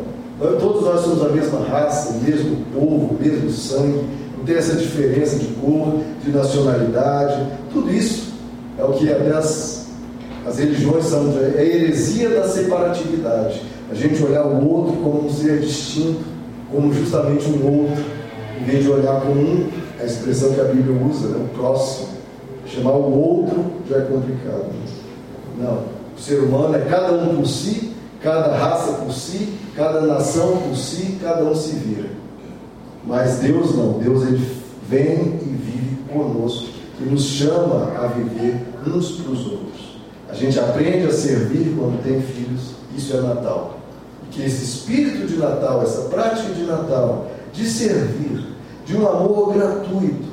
Todos 0.61 0.83
nós 0.83 1.01
somos 1.01 1.25
a 1.25 1.29
mesma 1.31 1.61
raça, 1.67 2.13
mesmo 2.23 2.59
povo, 2.73 3.17
mesmo 3.19 3.51
sangue, 3.51 4.05
não 4.37 4.45
tem 4.45 4.57
essa 4.57 4.77
diferença 4.77 5.37
de 5.37 5.47
cor, 5.55 6.01
de 6.23 6.31
nacionalidade, 6.31 7.45
tudo 7.73 7.93
isso 7.93 8.33
é 8.79 8.85
o 8.85 8.93
que 8.93 9.11
até 9.11 9.33
as 10.47 10.59
religiões 10.59 11.05
são, 11.07 11.33
é 11.39 11.59
a 11.59 11.65
heresia 11.65 12.31
da 12.31 12.49
separatividade. 12.49 13.63
A 13.91 13.95
gente 13.95 14.23
olhar 14.23 14.47
o 14.47 14.69
outro 14.69 14.97
como 15.03 15.27
um 15.27 15.31
ser 15.31 15.61
distinto, 15.61 16.25
como 16.71 16.93
justamente 16.93 17.49
um 17.49 17.81
outro, 17.81 18.05
em 18.61 18.65
vez 18.65 18.85
de 18.85 18.91
olhar 18.91 19.21
como 19.21 19.41
um, 19.41 19.69
a 20.01 20.05
expressão 20.05 20.53
que 20.53 20.61
a 20.61 20.65
Bíblia 20.65 21.01
usa, 21.05 21.29
né, 21.29 21.45
o 21.45 21.57
próximo. 21.57 22.09
Chamar 22.67 22.93
o 22.93 23.13
outro 23.13 23.65
já 23.89 23.99
é 23.99 24.01
complicado. 24.03 24.67
Não. 25.59 25.97
O 26.17 26.21
ser 26.21 26.41
humano 26.41 26.77
é 26.77 26.81
cada 26.81 27.13
um 27.13 27.37
por 27.37 27.47
si, 27.47 27.93
cada 28.23 28.57
raça 28.57 28.93
por 28.93 29.13
si, 29.13 29.53
cada 29.75 30.01
nação 30.03 30.59
por 30.59 30.77
si, 30.77 31.19
cada 31.21 31.45
um 31.45 31.55
se 31.55 31.77
vira. 31.77 32.09
Mas 33.05 33.39
Deus 33.39 33.75
não. 33.77 33.99
Deus 33.99 34.23
ele 34.27 34.45
vem 34.89 35.39
e 35.43 35.59
vive 35.63 35.97
conosco 36.13 36.67
e 37.01 37.05
nos 37.05 37.25
chama 37.25 37.93
a 37.99 38.07
viver 38.07 38.57
uns 38.87 39.13
para 39.13 39.33
os 39.33 39.47
outros. 39.47 39.76
A 40.29 40.35
gente 40.35 40.59
aprende 40.59 41.07
a 41.07 41.13
servir 41.13 41.75
quando 41.79 42.03
tem 42.03 42.21
filhos. 42.21 42.75
Isso 42.97 43.17
é 43.17 43.21
Natal. 43.21 43.79
E 44.25 44.35
que 44.35 44.43
esse 44.43 44.65
espírito 44.65 45.27
de 45.27 45.37
Natal, 45.37 45.83
essa 45.83 46.03
prática 46.03 46.53
de 46.53 46.63
Natal, 46.63 47.31
de 47.53 47.69
servir, 47.69 48.45
de 48.85 48.97
um 48.97 49.09
amor 49.09 49.53
gratuito, 49.55 50.27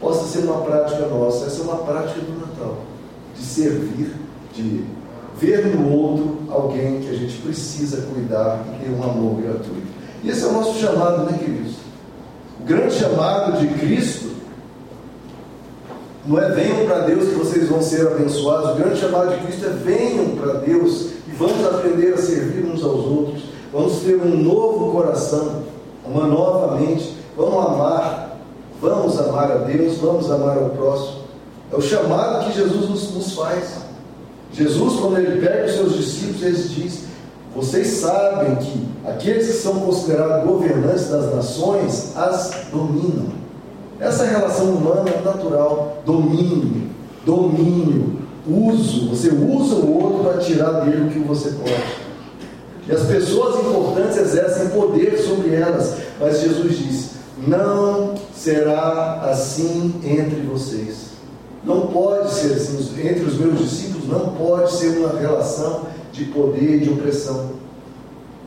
possa 0.00 0.26
ser 0.26 0.44
uma 0.46 0.62
prática 0.62 1.06
nossa. 1.06 1.46
Essa 1.46 1.60
é 1.60 1.64
uma 1.64 1.78
prática 1.78 2.20
do 2.20 2.40
Natal. 2.40 2.78
De 3.36 3.42
servir, 3.44 4.14
de 4.54 4.84
ver 5.38 5.66
no 5.66 5.90
outro 5.92 6.38
alguém 6.50 7.00
que 7.00 7.08
a 7.08 7.14
gente 7.14 7.38
precisa 7.38 8.02
cuidar 8.12 8.64
e 8.74 8.84
ter 8.84 8.90
um 8.90 9.02
amor 9.02 9.40
gratuito. 9.40 9.88
E 10.22 10.28
esse 10.28 10.44
é 10.44 10.48
o 10.48 10.52
nosso 10.52 10.78
chamado, 10.78 11.30
né, 11.30 11.38
queridos? 11.38 11.76
O 12.60 12.64
grande 12.64 12.94
chamado 12.94 13.58
de 13.58 13.66
Cristo 13.78 14.29
não 16.26 16.38
é 16.38 16.50
venham 16.50 16.86
para 16.86 17.00
Deus 17.00 17.28
que 17.28 17.34
vocês 17.34 17.68
vão 17.68 17.82
ser 17.82 18.06
abençoados. 18.06 18.70
O 18.70 18.74
grande 18.74 19.00
chamado 19.00 19.34
de 19.34 19.46
Cristo 19.46 19.66
é 19.66 19.70
venham 19.70 20.36
para 20.36 20.54
Deus 20.54 21.10
e 21.26 21.30
vamos 21.38 21.64
aprender 21.64 22.14
a 22.14 22.18
servir 22.18 22.64
uns 22.64 22.82
aos 22.82 23.06
outros. 23.06 23.42
Vamos 23.72 24.00
ter 24.00 24.16
um 24.16 24.36
novo 24.36 24.92
coração, 24.92 25.62
uma 26.04 26.26
nova 26.26 26.76
mente, 26.76 27.20
Vamos 27.40 27.64
amar, 27.64 28.38
vamos 28.82 29.18
amar 29.18 29.50
a 29.50 29.54
Deus, 29.58 29.96
vamos 29.96 30.30
amar 30.30 30.58
ao 30.58 30.70
próximo. 30.70 31.20
É 31.72 31.76
o 31.76 31.80
chamado 31.80 32.44
que 32.44 32.52
Jesus 32.52 32.86
nos, 32.86 33.14
nos 33.14 33.32
faz. 33.32 33.76
Jesus, 34.52 35.00
quando 35.00 35.16
ele 35.16 35.40
pega 35.40 35.64
os 35.64 35.72
seus 35.72 35.96
discípulos, 35.96 36.42
ele 36.42 36.68
diz: 36.68 37.04
Vocês 37.56 37.86
sabem 37.86 38.56
que 38.56 38.88
aqueles 39.06 39.46
que 39.46 39.52
são 39.54 39.80
considerados 39.80 40.46
governantes 40.46 41.08
das 41.08 41.34
nações 41.34 42.14
as 42.14 42.50
dominam. 42.70 43.39
Essa 44.00 44.24
relação 44.24 44.70
humana 44.70 45.10
é 45.10 45.20
natural, 45.20 46.02
domínio, 46.06 46.88
domínio, 47.24 48.16
uso. 48.48 49.10
Você 49.10 49.28
usa 49.28 49.74
o 49.74 50.02
outro 50.02 50.24
para 50.24 50.38
tirar 50.38 50.80
dele 50.80 51.08
o 51.08 51.10
que 51.10 51.18
você 51.18 51.50
pode. 51.50 52.10
E 52.88 52.92
as 52.92 53.02
pessoas 53.02 53.60
importantes 53.60 54.16
exercem 54.16 54.70
poder 54.70 55.18
sobre 55.18 55.54
elas. 55.54 55.96
Mas 56.18 56.40
Jesus 56.40 56.78
diz: 56.78 57.10
Não 57.46 58.14
será 58.34 59.20
assim 59.30 59.94
entre 60.02 60.40
vocês. 60.46 61.10
Não 61.62 61.88
pode 61.88 62.32
ser 62.32 62.54
assim. 62.54 62.78
Entre 62.98 63.24
os 63.24 63.38
meus 63.38 63.58
discípulos, 63.58 64.08
não 64.08 64.30
pode 64.30 64.72
ser 64.72 64.98
uma 64.98 65.20
relação 65.20 65.82
de 66.10 66.24
poder 66.24 66.76
e 66.76 66.80
de 66.80 66.90
opressão. 66.90 67.50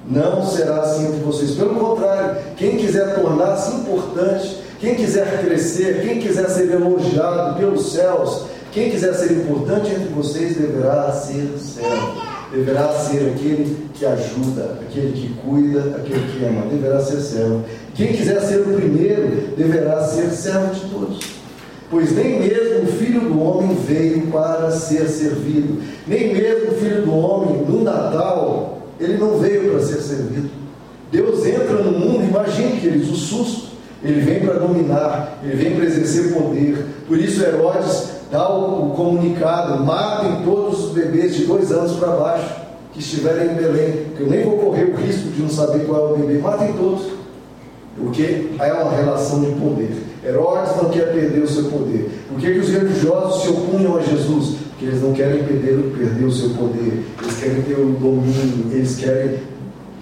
Não 0.10 0.46
será 0.46 0.82
assim 0.82 1.06
entre 1.06 1.20
vocês. 1.20 1.52
Pelo 1.52 1.76
contrário, 1.76 2.38
quem 2.58 2.78
quiser 2.78 3.22
tornar-se 3.22 3.76
importante, 3.76 4.62
quem 4.84 4.96
quiser 4.96 5.41
crescer, 5.41 6.02
quem 6.02 6.19
quiser 6.19 6.50
ser 6.50 6.69
elogiado 6.69 7.58
pelos 7.58 7.93
céus, 7.93 8.48
quem 8.74 8.91
quiser 8.91 9.13
ser 9.13 9.32
importante 9.32 9.89
entre 9.89 10.10
vocês 10.10 10.58
deverá 10.58 11.10
ser 11.13 11.58
servo. 11.58 12.22
Deverá 12.52 12.89
ser 12.89 13.32
aquele 13.34 13.78
que 13.93 14.06
ajuda, 14.06 14.80
aquele 14.82 15.13
que 15.13 15.34
cuida, 15.36 15.96
aquele 15.96 16.30
que 16.34 16.43
ama. 16.43 16.65
Deverá 16.69 17.00
ser 17.00 17.22
servo. 17.22 17.63
Quem 17.96 18.08
quiser 18.12 18.41
ser 18.41 18.60
o 18.60 18.74
primeiro 18.74 19.56
deverá 19.56 20.06
ser 20.06 20.30
servo 20.32 20.74
de 20.74 20.82
todos. 20.89 21.19
Pois 21.89 22.12
nem 22.12 22.41
mesmo 22.41 22.84
o 22.84 22.88
filho 22.88 23.22
do 23.22 23.41
homem 23.41 23.78
veio 23.88 24.28
para 24.28 24.69
ser 24.72 25.08
servido, 25.08 25.82
nem 26.06 26.34
mesmo 26.34 26.72
o 26.72 26.76
filho 26.76 27.04
do 27.04 27.15
homem 27.15 27.63
no 27.65 27.84
Natal, 27.84 28.80
ele 29.00 29.17
não 29.17 29.39
veio 29.39 29.72
para 29.72 29.82
ser 29.82 30.02
servido. 30.02 30.50
Deus 31.10 31.46
entra 31.46 31.82
no 31.82 31.98
mundo, 31.98 32.26
imagine, 32.26 32.82
queridos, 32.82 33.10
o 33.12 33.15
susto. 33.15 33.73
Ele 34.04 34.20
vem 34.20 34.42
para 34.42 34.56
dominar, 34.56 35.39
ele 35.44 35.56
vem 35.56 35.76
para 35.76 35.86
exercer 35.86 36.34
poder. 36.34 36.86
Por 37.08 37.18
isso 37.18 37.42
Herodes 37.42 38.10
dá 38.30 38.50
o, 38.50 38.92
comunicado: 38.92 39.84
matem 39.84 40.44
todos 40.44 40.86
os 40.86 40.92
bebês 40.92 41.36
de 41.36 41.46
dois 41.46 41.72
anos 41.72 41.94
para 41.94 42.10
baixo 42.10 42.63
que 42.92 43.00
estiverem 43.00 43.52
em 43.52 43.56
Belém, 43.56 44.06
que 44.16 44.22
eu 44.22 44.28
nem 44.28 44.44
vou 44.44 44.58
correr 44.58 44.84
o 44.84 44.96
risco 44.96 45.30
de 45.30 45.42
não 45.42 45.50
saber 45.50 45.86
qual 45.86 46.10
é 46.10 46.13
o 46.13 46.18
bebê, 46.18 46.39
matem 46.39 46.74
todos. 46.74 47.13
Porque 47.98 48.50
é 48.60 48.74
uma 48.74 48.92
relação 48.92 49.42
de 49.42 49.52
poder. 49.52 49.92
Herodes 50.26 50.76
não 50.82 50.89
quer 50.89 51.13
perder 51.13 51.44
o 51.44 51.48
seu 51.48 51.66
poder. 51.66 52.10
Por 52.28 52.39
que, 52.39 52.52
que 52.52 52.60
os 52.60 52.70
religiosos 52.70 53.44
se 53.44 53.50
opunham 53.50 53.98
a 53.98 54.02
Jesus? 54.02 54.56
Porque 54.70 54.86
eles 54.86 55.02
não 55.02 55.13
querem 55.13 55.44
perder, 55.44 55.78
perder 55.96 56.26
o 56.26 56.32
seu 56.32 56.50
poder. 56.52 57.04
Eles 57.22 57.38
querem 57.39 57.62
ter 57.62 57.74
o 57.76 57.92
domínio, 57.92 58.72
eles 58.72 58.96
querem 58.96 59.39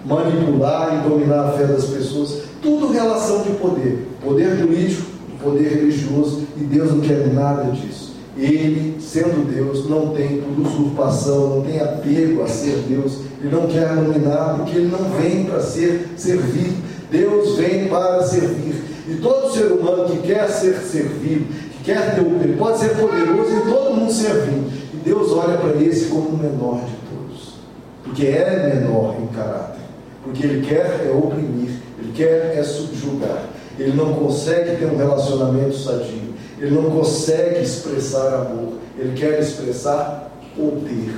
manipular 0.05 0.95
e 0.95 1.09
dominar 1.09 1.49
a 1.49 1.51
fé 1.53 1.65
das 1.65 1.85
pessoas. 1.85 2.43
Tudo 2.61 2.91
relação 2.91 3.43
de 3.43 3.51
poder. 3.51 4.07
Poder 4.23 4.57
político, 4.57 5.03
poder 5.41 5.69
religioso, 5.69 6.43
e 6.57 6.63
Deus 6.63 6.91
não 6.91 7.01
quer 7.01 7.33
nada 7.33 7.71
disso. 7.71 8.11
Ele, 8.37 8.97
sendo 9.01 9.45
Deus, 9.51 9.89
não 9.89 10.09
tem 10.09 10.41
usurpação, 10.57 11.57
não 11.57 11.61
tem 11.63 11.79
apego 11.79 12.41
a 12.43 12.47
ser 12.47 12.77
Deus, 12.87 13.19
ele 13.41 13.53
não 13.53 13.67
quer 13.67 13.93
dominar, 13.93 14.55
porque 14.57 14.77
ele 14.77 14.87
não 14.91 15.09
vem 15.19 15.43
para 15.45 15.59
ser 15.61 16.11
servido. 16.15 16.75
Deus 17.11 17.57
vem 17.57 17.89
para 17.89 18.23
servir. 18.23 18.81
E 19.07 19.15
todo 19.15 19.51
ser 19.51 19.65
humano 19.65 20.09
que 20.09 20.19
quer 20.19 20.47
ser 20.47 20.75
servido, 20.77 21.45
que 21.71 21.83
quer 21.83 22.15
ter 22.15 22.21
o 22.21 22.41
ele 22.41 22.55
pode 22.57 22.79
ser 22.79 22.95
poderoso 22.95 23.51
e 23.51 23.69
todo 23.69 23.95
mundo 23.95 24.11
servindo. 24.11 24.71
E 24.93 24.97
Deus 25.03 25.31
olha 25.33 25.57
para 25.57 25.75
esse 25.81 26.05
como 26.05 26.29
o 26.29 26.37
menor 26.37 26.79
de 26.85 26.95
todos. 27.09 27.55
Porque 28.03 28.27
é 28.27 28.75
menor 28.75 29.17
em 29.21 29.27
caráter. 29.35 29.80
Porque 30.23 30.45
ele 30.45 30.65
quer 30.65 31.07
é 31.07 31.11
oprimir, 31.11 31.71
ele 31.99 32.11
quer 32.13 32.55
é 32.57 32.63
subjugar. 32.63 33.45
Ele 33.79 33.93
não 33.93 34.13
consegue 34.13 34.77
ter 34.77 34.85
um 34.85 34.97
relacionamento 34.97 35.75
sadio. 35.75 36.33
Ele 36.59 36.75
não 36.75 36.91
consegue 36.91 37.63
expressar 37.63 38.33
amor. 38.33 38.73
Ele 38.97 39.13
quer 39.19 39.39
expressar 39.39 40.31
poder. 40.55 41.15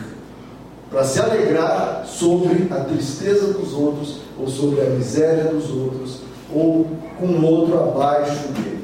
Para 0.90 1.04
se 1.04 1.20
alegrar 1.20 2.06
sobre 2.06 2.68
a 2.72 2.82
tristeza 2.82 3.52
dos 3.52 3.74
outros, 3.74 4.20
ou 4.40 4.48
sobre 4.48 4.82
a 4.82 4.86
miséria 4.86 5.46
dos 5.46 5.70
outros, 5.72 6.20
ou 6.54 6.88
com 7.20 7.26
o 7.26 7.46
outro 7.46 7.80
abaixo 7.80 8.48
dele. 8.50 8.84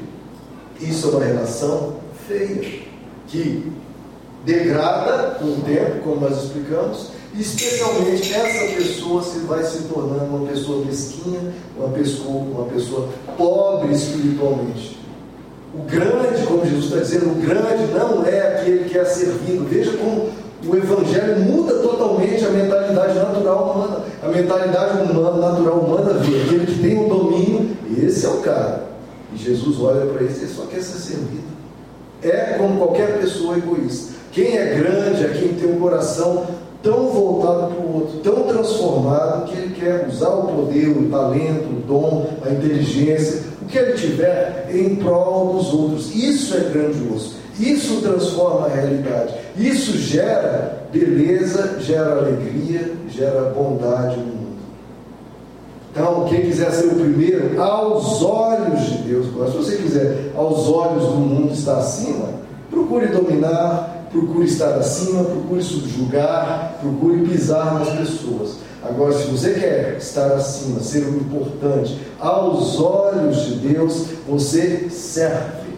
Isso 0.80 1.08
é 1.08 1.10
uma 1.10 1.24
relação 1.24 1.94
feia, 2.26 2.82
que 3.28 3.72
degrada 4.44 5.34
com 5.38 5.44
o 5.44 5.60
tempo, 5.64 6.00
como 6.02 6.20
nós 6.20 6.44
explicamos, 6.44 7.10
especialmente 7.38 8.34
essa 8.34 8.74
pessoa 8.74 9.22
se 9.22 9.38
vai 9.40 9.62
se 9.62 9.82
tornando 9.84 10.24
uma 10.24 10.46
pessoa 10.48 10.84
mesquinha, 10.84 11.40
uma 11.76 11.88
pessoa, 11.88 12.42
uma 12.42 12.64
pessoa 12.66 13.08
pobre 13.36 13.94
espiritualmente. 13.94 14.98
O 15.72 15.82
grande, 15.82 16.44
como 16.46 16.64
Jesus 16.66 16.86
está 16.86 16.96
dizendo, 16.98 17.30
o 17.30 17.34
grande 17.36 17.92
não 17.94 18.26
é 18.26 18.40
aquele 18.40 18.88
que 18.88 18.98
é 18.98 19.04
servido. 19.04 19.64
Veja 19.68 19.92
como 19.92 20.28
o 20.66 20.76
Evangelho 20.76 21.38
muda 21.40 21.74
totalmente 21.74 22.44
a 22.44 22.50
mentalidade 22.50 23.14
natural 23.14 23.72
humana. 23.72 24.04
A 24.22 24.28
mentalidade 24.28 25.10
humana, 25.10 25.36
natural 25.36 25.78
humana 25.78 26.14
vê 26.14 26.42
aquele 26.42 26.66
que 26.66 26.80
tem 26.80 26.98
o 26.98 27.08
domínio, 27.08 27.76
esse 27.96 28.26
é 28.26 28.28
o 28.28 28.38
cara. 28.38 28.90
E 29.32 29.38
Jesus 29.38 29.80
olha 29.80 30.06
para 30.06 30.24
esse, 30.24 30.40
ele 30.40 30.52
só 30.52 30.66
quer 30.66 30.82
ser 30.82 30.98
servido. 30.98 31.48
É 32.22 32.56
como 32.58 32.76
qualquer 32.76 33.18
pessoa 33.18 33.56
egoísta. 33.56 34.14
Quem 34.32 34.58
é 34.58 34.74
grande 34.74 35.24
é 35.24 35.28
quem 35.28 35.54
tem 35.54 35.72
um 35.72 35.78
coração 35.78 36.46
tão 36.82 37.08
voltado 37.08 37.74
para 37.74 37.84
o 37.84 37.94
outro, 37.94 38.18
tão 38.20 38.42
transformado, 38.44 39.44
que 39.50 39.56
ele 39.56 39.74
quer 39.74 40.08
usar 40.08 40.28
o 40.28 40.46
poder, 40.46 40.88
o 40.88 41.10
talento, 41.10 41.68
o 41.68 41.82
dom, 41.86 42.26
a 42.44 42.50
inteligência, 42.50 43.42
o 43.62 43.66
que 43.66 43.78
ele 43.78 43.92
tiver 43.94 44.68
em 44.72 44.96
prol 44.96 45.54
dos 45.54 45.72
outros. 45.72 46.14
Isso 46.14 46.56
é 46.56 46.60
grandioso. 46.70 47.34
Isso 47.58 48.00
transforma 48.00 48.66
a 48.66 48.70
realidade. 48.70 49.34
Isso 49.56 49.98
gera 49.98 50.80
beleza, 50.92 51.78
gera 51.80 52.18
alegria, 52.18 52.92
gera 53.08 53.52
bondade 53.54 54.16
no 54.16 54.26
mundo. 54.26 54.40
Então, 55.92 56.24
quem 56.28 56.42
quiser 56.42 56.70
ser 56.70 56.86
o 56.86 56.94
primeiro, 56.94 57.60
aos 57.60 58.22
olhos 58.22 58.80
de 58.86 58.98
Deus, 58.98 59.26
se 59.26 59.56
você 59.56 59.76
quiser, 59.76 60.32
aos 60.36 60.68
olhos 60.68 61.04
do 61.04 61.16
mundo 61.16 61.52
estar 61.52 61.78
acima, 61.78 62.28
procure 62.70 63.06
dominar, 63.08 63.99
procure 64.10 64.44
estar 64.44 64.74
acima, 64.74 65.24
procure 65.24 65.62
subjugar, 65.62 66.78
procure 66.80 67.26
pisar 67.28 67.78
nas 67.78 67.88
pessoas. 67.90 68.56
Agora, 68.82 69.12
se 69.12 69.30
você 69.30 69.52
quer 69.52 69.96
estar 69.98 70.32
acima, 70.32 70.80
ser 70.80 71.04
o 71.04 71.16
importante, 71.16 71.98
aos 72.18 72.80
olhos 72.80 73.44
de 73.44 73.54
Deus, 73.56 74.06
você 74.26 74.88
serve. 74.90 75.70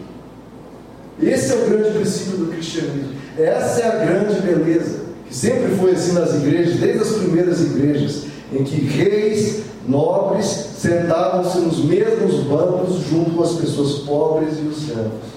Esse 1.21 1.53
é 1.53 1.55
o 1.55 1.69
grande 1.69 1.91
princípio 1.91 2.37
do 2.37 2.51
cristianismo. 2.51 3.13
Essa 3.37 3.81
é 3.81 3.87
a 3.87 4.05
grande 4.05 4.41
beleza, 4.41 5.01
que 5.27 5.35
sempre 5.35 5.75
foi 5.75 5.91
assim 5.91 6.13
nas 6.13 6.33
igrejas, 6.33 6.79
desde 6.79 6.99
as 6.99 7.11
primeiras 7.13 7.61
igrejas, 7.61 8.23
em 8.51 8.63
que 8.63 8.81
reis, 8.81 9.63
nobres, 9.87 10.45
sentavam-se 10.77 11.59
nos 11.59 11.83
mesmos 11.83 12.41
bancos 12.45 12.99
junto 13.09 13.31
com 13.31 13.43
as 13.43 13.53
pessoas 13.53 13.99
pobres 13.99 14.57
e 14.59 14.67
os 14.67 14.77
servos. 14.87 15.33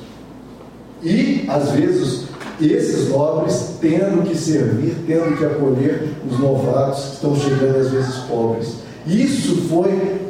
E, 1.03 1.45
às 1.49 1.71
vezes, 1.73 2.26
esses 2.61 3.09
nobres 3.09 3.77
tendo 3.81 4.23
que 4.23 4.37
servir, 4.37 4.97
tendo 5.07 5.37
que 5.37 5.45
acolher 5.45 6.13
os 6.31 6.39
novatos 6.39 7.05
que 7.05 7.15
estão 7.15 7.37
chegando, 7.37 7.79
às 7.79 7.91
vezes, 7.91 8.15
pobres. 8.29 8.75
Isso 9.07 9.69
foi 9.69 10.27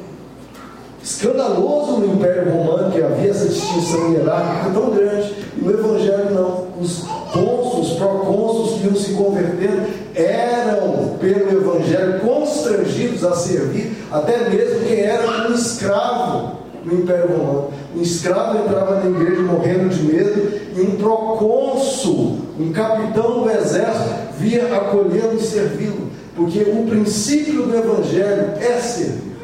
escandaloso 1.02 1.98
no 1.98 2.14
Império 2.14 2.50
Romano, 2.50 2.90
que 2.90 3.00
havia 3.00 3.30
essa 3.30 3.48
distinção 3.48 4.12
hierárquica 4.12 4.70
tão 4.72 4.90
grande, 4.90 5.34
e 5.56 5.64
no 5.64 5.70
Evangelho 5.70 6.30
não. 6.34 6.66
Os 6.80 7.04
cônsuls, 7.32 7.96
procônsuls 7.96 8.80
que 8.80 8.86
iam 8.86 8.96
se 8.96 9.12
convertendo, 9.14 9.86
eram, 10.14 11.16
pelo 11.18 11.52
Evangelho, 11.52 12.20
constrangidos 12.20 13.24
a 13.24 13.34
servir, 13.34 13.96
até 14.10 14.50
mesmo 14.50 14.80
quem 14.80 15.00
era 15.00 15.48
um 15.48 15.54
escravo 15.54 16.56
no 16.84 16.94
Império 16.94 17.28
Romano. 17.28 17.70
Um 17.96 18.02
escravo 18.02 18.58
entrava 18.58 19.00
na 19.00 19.06
igreja 19.08 19.42
morrendo 19.42 19.88
de 19.88 20.02
medo, 20.02 20.65
e 20.76 20.80
um 20.82 20.96
procônsul, 20.96 22.38
um 22.58 22.70
capitão 22.72 23.42
do 23.42 23.50
exército, 23.50 24.14
via 24.38 24.76
acolhê-lo 24.76 25.36
e 25.36 25.40
servi-lo, 25.40 26.10
porque 26.34 26.60
o 26.60 26.86
princípio 26.86 27.62
do 27.62 27.74
Evangelho 27.74 28.52
é 28.60 28.78
servir. 28.78 29.36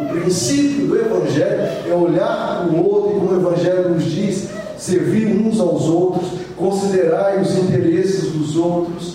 O 0.00 0.06
princípio 0.06 0.88
do 0.88 0.96
Evangelho 0.98 1.62
é 1.88 1.94
olhar 1.94 2.66
para 2.66 2.76
o 2.76 2.84
outro 2.84 3.10
e 3.10 3.20
como 3.20 3.32
o 3.32 3.36
Evangelho 3.36 3.90
nos 3.90 4.04
diz, 4.04 4.48
servir 4.76 5.28
uns 5.28 5.60
aos 5.60 5.84
outros, 5.84 6.32
considerai 6.56 7.40
os 7.40 7.56
interesses 7.56 8.32
dos 8.32 8.56
outros, 8.56 9.14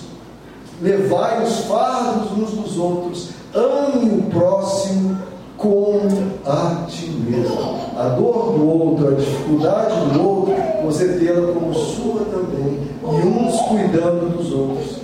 levai 0.81 1.43
os 1.43 1.65
fardos 1.65 2.31
uns 2.31 2.51
dos 2.51 2.77
outros, 2.77 3.29
ame 3.53 4.19
o 4.19 4.23
próximo 4.29 5.17
como 5.57 6.07
a 6.45 6.85
ti 6.87 7.09
mesmo. 7.09 7.78
A 7.99 8.07
dor 8.07 8.53
do 8.53 8.65
outro, 8.65 9.09
a 9.09 9.11
dificuldade 9.11 9.93
do 10.13 10.25
outro, 10.25 10.55
você 10.85 11.05
tê-la 11.19 11.51
como 11.51 11.73
sua 11.73 12.21
também, 12.31 12.79
e 13.03 13.27
uns 13.27 13.59
cuidando 13.63 14.37
dos 14.37 14.53
outros. 14.53 15.01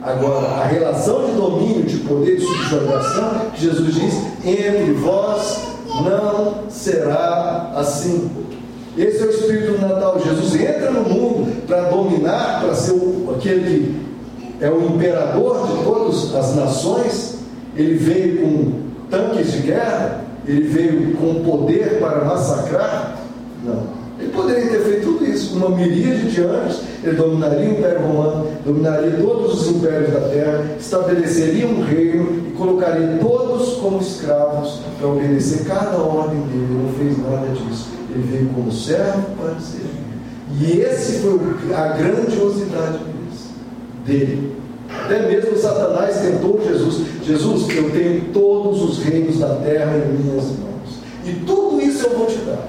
Agora, 0.00 0.46
a 0.46 0.64
relação 0.64 1.26
de 1.26 1.32
domínio, 1.32 1.82
de 1.82 1.98
poder, 1.98 2.36
de 2.38 2.46
subjugação, 2.46 3.42
Jesus 3.54 3.94
diz: 3.94 4.14
entre 4.42 4.92
vós 4.92 5.58
não 6.02 6.70
será 6.70 7.72
assim. 7.76 8.30
Esse 8.96 9.22
é 9.22 9.26
o 9.26 9.30
Espírito 9.30 9.72
do 9.72 9.86
Natal. 9.86 10.18
Jesus 10.18 10.54
entra 10.58 10.90
no 10.90 11.02
mundo 11.02 11.66
para 11.66 11.90
dominar, 11.90 12.62
para 12.62 12.74
ser 12.74 12.94
aquele 13.36 13.94
que 14.58 14.64
é 14.64 14.70
o 14.70 14.86
imperador 14.86 15.66
de 15.66 15.84
todas 15.84 16.34
as 16.34 16.56
nações. 16.56 17.40
Ele 17.76 17.94
veio 17.98 18.40
com 18.40 18.72
tanques 19.10 19.52
de 19.52 19.58
guerra, 19.58 20.24
ele 20.46 20.68
veio 20.68 21.16
com 21.16 21.42
poder 21.42 21.98
para 21.98 22.24
massacrar. 22.24 23.18
Não. 23.64 23.96
Ele 24.18 24.30
poderia 24.32 24.66
ter 24.66 24.80
feito 24.80 25.02
tudo 25.02 25.26
isso, 25.26 25.56
uma 25.56 25.68
miríade 25.70 26.30
de 26.30 26.40
anos, 26.40 26.80
ele 27.04 27.16
dominaria 27.16 27.68
o 27.68 27.72
Império 27.72 28.00
Romano, 28.00 28.48
dominaria 28.64 29.10
todos 29.10 29.60
os 29.60 29.76
impérios 29.76 30.10
da 30.10 30.20
terra, 30.20 30.64
estabeleceria 30.80 31.66
um 31.66 31.82
reino 31.82 32.48
e 32.48 32.52
colocaria 32.52 33.18
todos 33.20 33.74
como 33.74 34.00
escravos 34.00 34.80
para 34.98 35.08
obedecer 35.08 35.66
cada 35.66 35.98
ordem 35.98 36.40
dele. 36.40 36.64
Ele 36.64 36.82
não 36.82 36.92
fez 36.94 37.18
nada 37.18 37.46
disso. 37.48 37.88
Ele 38.10 38.26
veio 38.30 38.48
como 38.54 38.72
servo 38.72 39.22
para 39.38 39.60
servir. 39.60 40.06
E 40.58 40.80
esse 40.80 41.18
foi 41.18 41.38
a 41.74 41.88
grandiosidade 41.88 43.00
dele. 44.06 44.56
Até 44.88 45.28
mesmo 45.28 45.58
Satanás 45.58 46.16
tentou 46.20 46.58
Jesus. 46.64 46.75
Jesus, 47.26 47.76
eu 47.76 47.90
tenho 47.90 48.20
todos 48.32 48.80
os 48.82 49.02
reinos 49.02 49.40
da 49.40 49.56
terra 49.56 49.96
em 49.96 50.22
minhas 50.22 50.44
mãos. 50.44 51.00
E 51.24 51.32
tudo 51.44 51.80
isso 51.82 52.06
eu 52.06 52.18
vou 52.18 52.26
te 52.26 52.36
dar. 52.36 52.68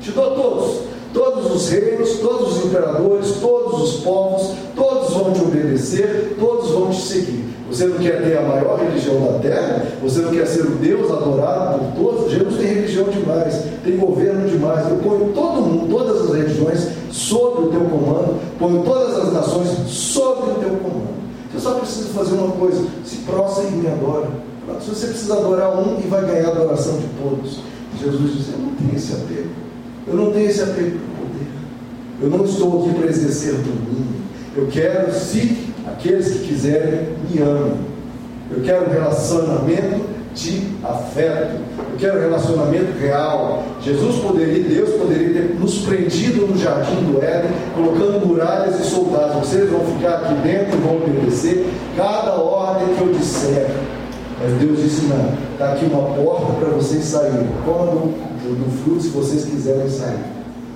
Te 0.00 0.12
dou 0.12 0.30
todos. 0.30 0.90
Todos 1.12 1.52
os 1.52 1.68
reinos, 1.70 2.18
todos 2.20 2.56
os 2.56 2.66
imperadores, 2.66 3.32
todos 3.40 3.82
os 3.82 4.00
povos, 4.02 4.52
todos 4.76 5.12
vão 5.12 5.32
te 5.32 5.40
obedecer, 5.40 6.36
todos 6.38 6.70
vão 6.70 6.90
te 6.90 7.00
seguir. 7.00 7.44
Você 7.68 7.86
não 7.86 7.98
quer 7.98 8.22
ter 8.22 8.38
a 8.38 8.42
maior 8.42 8.78
religião 8.78 9.20
da 9.20 9.38
terra? 9.40 9.84
Você 10.04 10.20
não 10.20 10.30
quer 10.30 10.46
ser 10.46 10.62
o 10.62 10.76
Deus 10.76 11.10
adorado 11.10 11.80
por 11.80 12.04
todos? 12.04 12.32
Jesus 12.32 12.58
tem 12.58 12.66
religião 12.66 13.08
demais, 13.08 13.64
tem 13.82 13.96
governo 13.96 14.48
demais. 14.48 14.88
Eu 14.88 14.98
ponho 14.98 15.32
todo 15.34 15.62
mundo, 15.62 15.90
todas 15.90 16.22
as 16.22 16.36
religiões, 16.36 16.88
sob 17.10 17.62
o 17.62 17.66
teu 17.70 17.80
comando, 17.80 18.40
ponho 18.56 18.84
todas 18.84 19.18
as 19.18 19.32
nações 19.32 19.68
sob 19.88 20.52
o 20.52 20.54
teu 20.60 20.70
comando. 20.76 21.19
Você 21.52 21.60
só 21.60 21.74
precisa 21.74 22.08
fazer 22.10 22.34
uma 22.34 22.52
coisa: 22.52 22.86
se 23.04 23.16
prostra 23.18 23.64
e 23.64 23.72
me 23.72 23.86
adora. 23.88 24.28
Se 24.80 24.90
você 24.90 25.08
precisa 25.08 25.34
adorar 25.34 25.76
um 25.78 25.98
e 25.98 26.06
vai 26.06 26.24
ganhar 26.24 26.48
a 26.48 26.52
adoração 26.52 26.98
de 26.98 27.06
todos. 27.20 27.60
Jesus 28.00 28.36
diz: 28.36 28.52
Eu 28.52 28.58
não 28.58 28.74
tenho 28.76 28.96
esse 28.96 29.12
apego. 29.12 29.50
Eu 30.06 30.14
não 30.14 30.32
tenho 30.32 30.48
esse 30.48 30.62
apego 30.62 30.98
por 30.98 31.26
poder. 31.26 31.46
Eu 32.22 32.30
não 32.30 32.44
estou 32.44 32.82
aqui 32.82 32.94
para 32.94 33.08
exercer 33.08 33.54
domínio. 33.54 34.20
Eu 34.56 34.68
quero, 34.68 35.12
se 35.12 35.70
aqueles 35.86 36.32
que 36.32 36.48
quiserem 36.48 37.08
me 37.28 37.40
amem. 37.42 37.90
Eu 38.50 38.62
quero 38.62 38.86
um 38.86 38.92
relacionamento 38.92 40.19
de 40.34 40.62
afeto. 40.84 41.60
Eu 41.92 41.98
quero 41.98 42.20
relacionamento 42.20 42.98
real. 42.98 43.62
Jesus 43.82 44.16
poderia, 44.16 44.62
Deus 44.62 44.90
poderia 44.90 45.28
ter 45.32 45.56
nos 45.58 45.78
prendido 45.80 46.46
no 46.46 46.58
jardim 46.58 46.96
do 47.04 47.22
Éden, 47.22 47.50
colocando 47.74 48.26
muralhas 48.26 48.80
e 48.80 48.84
soldados. 48.84 49.48
Vocês 49.48 49.68
vão 49.70 49.80
ficar 49.80 50.16
aqui 50.16 50.34
dentro 50.42 50.78
e 50.78 50.80
vão 50.80 50.96
obedecer 50.96 51.66
cada 51.96 52.34
ordem 52.34 52.94
que 52.94 53.02
eu 53.02 53.12
disser. 53.12 53.70
Mas 54.40 54.52
Deus 54.54 54.78
disse: 54.82 55.06
não, 55.06 55.32
está 55.52 55.72
aqui 55.72 55.84
uma 55.86 56.02
porta 56.14 56.52
para 56.54 56.68
vocês 56.70 57.04
saírem. 57.04 57.48
Comam 57.64 58.12
do, 58.42 58.64
do 58.64 58.82
fruto 58.82 59.02
se 59.02 59.08
vocês 59.08 59.44
quiserem 59.44 59.88
sair. 59.88 60.18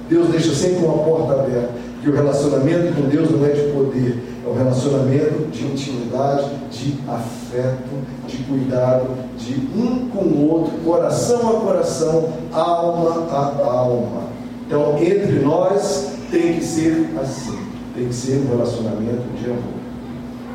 Deus 0.08 0.28
deixa 0.28 0.54
sempre 0.54 0.84
uma 0.84 0.98
porta 0.98 1.32
aberta. 1.32 1.70
Porque 2.04 2.18
o 2.18 2.22
relacionamento 2.22 2.94
com 2.94 3.08
Deus 3.08 3.30
não 3.30 3.46
é 3.46 3.48
de 3.48 3.62
poder, 3.72 4.22
é 4.44 4.48
um 4.50 4.52
relacionamento 4.52 5.50
de 5.50 5.64
intimidade, 5.64 6.50
de 6.70 6.98
afeto, 7.08 7.94
de 8.26 8.36
cuidado, 8.44 9.08
de 9.38 9.54
um 9.74 10.10
com 10.10 10.22
o 10.22 10.50
outro, 10.50 10.72
coração 10.84 11.48
a 11.48 11.60
coração, 11.60 12.28
alma 12.52 13.26
a 13.32 13.64
alma. 13.64 14.24
Então, 14.66 14.98
entre 14.98 15.38
nós 15.38 16.10
tem 16.30 16.58
que 16.58 16.64
ser 16.64 17.08
assim, 17.22 17.58
tem 17.96 18.06
que 18.06 18.14
ser 18.14 18.44
um 18.44 18.50
relacionamento 18.50 19.22
de 19.40 19.46
amor. 19.46 19.62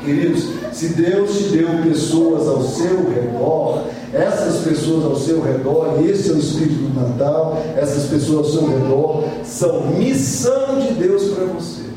Queridos, 0.04 0.50
se 0.72 0.90
Deus 0.90 1.36
te 1.36 1.44
deu 1.48 1.68
pessoas 1.82 2.46
ao 2.46 2.62
seu 2.62 3.10
redor, 3.10 3.86
essas 4.14 4.62
pessoas 4.62 5.04
ao 5.04 5.16
seu 5.16 5.42
redor, 5.42 5.98
e 6.00 6.10
esse 6.10 6.30
é 6.30 6.32
o 6.32 6.38
Espírito 6.38 6.79
do 6.90 7.00
Natal, 7.00 7.56
essas 7.76 8.04
pessoas 8.04 8.46
ao 8.46 8.52
seu 8.52 8.66
redor, 8.68 9.24
são 9.44 9.86
missão 9.86 10.78
de 10.80 10.94
Deus 10.94 11.24
para 11.34 11.44
você. 11.46 11.90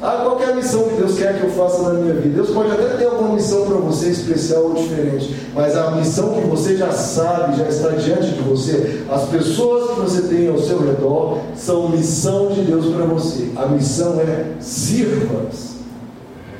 Ah, 0.00 0.20
qual 0.22 0.40
é 0.40 0.52
a 0.52 0.54
missão 0.54 0.84
que 0.84 0.94
Deus 0.94 1.18
quer 1.18 1.38
que 1.38 1.44
eu 1.44 1.50
faça 1.50 1.82
na 1.82 1.94
minha 1.94 2.14
vida? 2.14 2.36
Deus 2.36 2.50
pode 2.50 2.70
até 2.70 2.96
ter 2.96 3.06
alguma 3.06 3.34
missão 3.34 3.66
para 3.66 3.76
você 3.78 4.10
especial 4.10 4.62
ou 4.66 4.74
diferente, 4.74 5.34
mas 5.54 5.76
a 5.76 5.90
missão 5.90 6.34
que 6.34 6.46
você 6.46 6.76
já 6.76 6.92
sabe, 6.92 7.56
já 7.56 7.68
está 7.68 7.88
diante 7.90 8.30
de 8.30 8.40
você, 8.42 9.02
as 9.10 9.24
pessoas 9.24 9.90
que 9.90 10.00
você 10.00 10.22
tem 10.22 10.48
ao 10.48 10.58
seu 10.58 10.78
redor 10.78 11.38
são 11.56 11.88
missão 11.88 12.48
de 12.48 12.62
Deus 12.62 12.86
para 12.94 13.04
você. 13.06 13.48
A 13.56 13.66
missão 13.66 14.20
é 14.20 14.52
sirva-as 14.60 15.78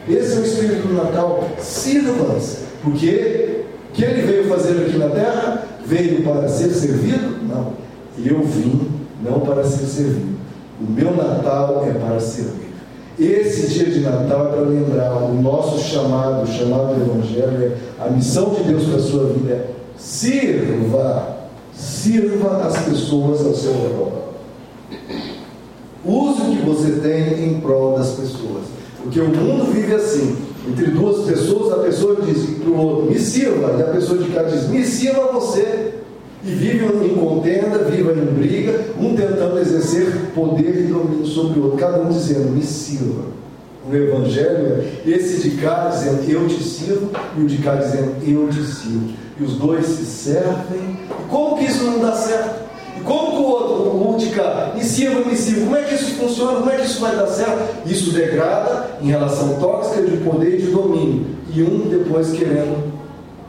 esse 0.08 0.36
é 0.36 0.40
o 0.40 0.42
espírito 0.42 0.88
do 0.88 0.94
Natal. 0.94 1.44
Sirva-as. 1.58 2.60
Porque 2.82 3.64
o 3.90 3.92
que 3.92 4.04
ele 4.04 4.22
veio 4.22 4.48
fazer 4.48 4.86
aqui 4.86 4.96
na 4.96 5.10
terra? 5.10 5.67
Veio 5.88 6.22
para 6.22 6.46
ser 6.48 6.68
servido? 6.70 7.38
Não. 7.48 7.72
Eu 8.22 8.42
vim 8.42 8.88
não 9.24 9.40
para 9.40 9.64
ser 9.64 9.86
servido. 9.86 10.36
O 10.80 10.90
meu 10.90 11.16
Natal 11.16 11.84
é 11.88 11.92
para 11.92 12.20
servir. 12.20 12.68
Esse 13.18 13.66
dia 13.68 13.86
de 13.86 14.00
Natal 14.00 14.46
é 14.46 14.50
para 14.50 14.60
lembrar 14.60 15.16
o 15.16 15.34
nosso 15.42 15.80
chamado, 15.80 16.44
o 16.44 16.46
chamado 16.46 16.94
do 16.94 17.10
Evangelho, 17.10 17.72
é 17.72 17.76
a 17.98 18.10
missão 18.10 18.50
de 18.50 18.62
Deus 18.64 18.84
para 18.84 18.96
a 18.96 19.02
sua 19.02 19.24
vida 19.32 19.52
é 19.54 19.70
sirva, 19.98 21.36
sirva 21.74 22.66
as 22.66 22.78
pessoas 22.84 23.44
ao 23.44 23.54
seu 23.54 23.72
redor. 23.72 24.28
Use 26.04 26.42
o 26.42 26.56
que 26.56 26.62
você 26.64 26.92
tem 27.00 27.44
em 27.44 27.60
prol 27.60 27.98
das 27.98 28.10
pessoas. 28.10 28.64
Porque 29.02 29.20
o 29.20 29.28
mundo 29.28 29.72
vive 29.72 29.94
assim. 29.94 30.36
Entre 30.68 30.90
duas 30.90 31.26
pessoas, 31.26 31.67
pessoa 32.08 32.22
diz 32.22 32.58
para 32.58 32.70
o 32.70 32.76
outro, 32.76 33.10
me 33.10 33.18
sirva, 33.18 33.76
e 33.78 33.82
a 33.82 33.86
pessoa 33.86 34.22
de 34.22 34.30
cá 34.30 34.42
diz, 34.42 34.68
me 34.68 34.84
sirva 34.84 35.32
você. 35.32 35.94
E 36.44 36.50
vive 36.50 36.84
em 36.84 37.16
contenda, 37.16 37.78
vive 37.78 38.12
em 38.12 38.24
briga, 38.26 38.80
um 38.98 39.14
tentando 39.14 39.58
exercer 39.58 40.30
poder 40.34 40.78
e 40.78 40.82
domínio 40.84 41.26
sobre 41.26 41.58
o 41.58 41.64
outro, 41.64 41.78
cada 41.78 42.00
um 42.00 42.08
dizendo, 42.10 42.50
me 42.50 42.62
sirva. 42.62 43.24
O 43.90 43.94
Evangelho 43.94 44.84
é 45.04 45.10
esse 45.10 45.48
de 45.48 45.56
cá 45.56 45.88
dizendo, 45.88 46.30
eu 46.30 46.46
te 46.46 46.62
sirvo, 46.62 47.10
e 47.36 47.42
o 47.42 47.46
de 47.46 47.58
cá 47.58 47.74
dizendo, 47.74 48.14
eu 48.24 48.48
te 48.48 48.62
sirvo. 48.62 49.10
E 49.40 49.44
os 49.44 49.54
dois 49.54 49.86
se 49.86 50.04
servem. 50.04 50.98
Como 51.28 51.58
que 51.58 51.64
isso 51.64 51.84
não 51.84 52.00
dá 52.00 52.12
certo? 52.12 52.67
Como 53.04 53.30
que 53.32 53.36
o 53.38 53.46
outro, 53.46 53.74
o 53.74 54.14
Útica, 54.14 54.72
me 54.74 54.82
sirva, 54.82 55.20
me 55.28 55.36
sirva? 55.36 55.64
Como 55.64 55.76
é 55.76 55.82
que 55.82 55.94
isso 55.94 56.14
funciona? 56.14 56.58
Como 56.58 56.70
é 56.70 56.76
que 56.76 56.86
isso 56.86 57.00
vai 57.00 57.16
dar 57.16 57.26
certo? 57.26 57.86
Isso 57.86 58.12
degrada 58.12 58.98
em 59.00 59.08
relação 59.08 59.58
tóxica 59.58 60.02
de 60.02 60.16
poder 60.18 60.58
e 60.58 60.62
de 60.62 60.70
domínio. 60.70 61.26
E 61.54 61.62
um 61.62 61.88
depois 61.88 62.32
querendo 62.32 62.92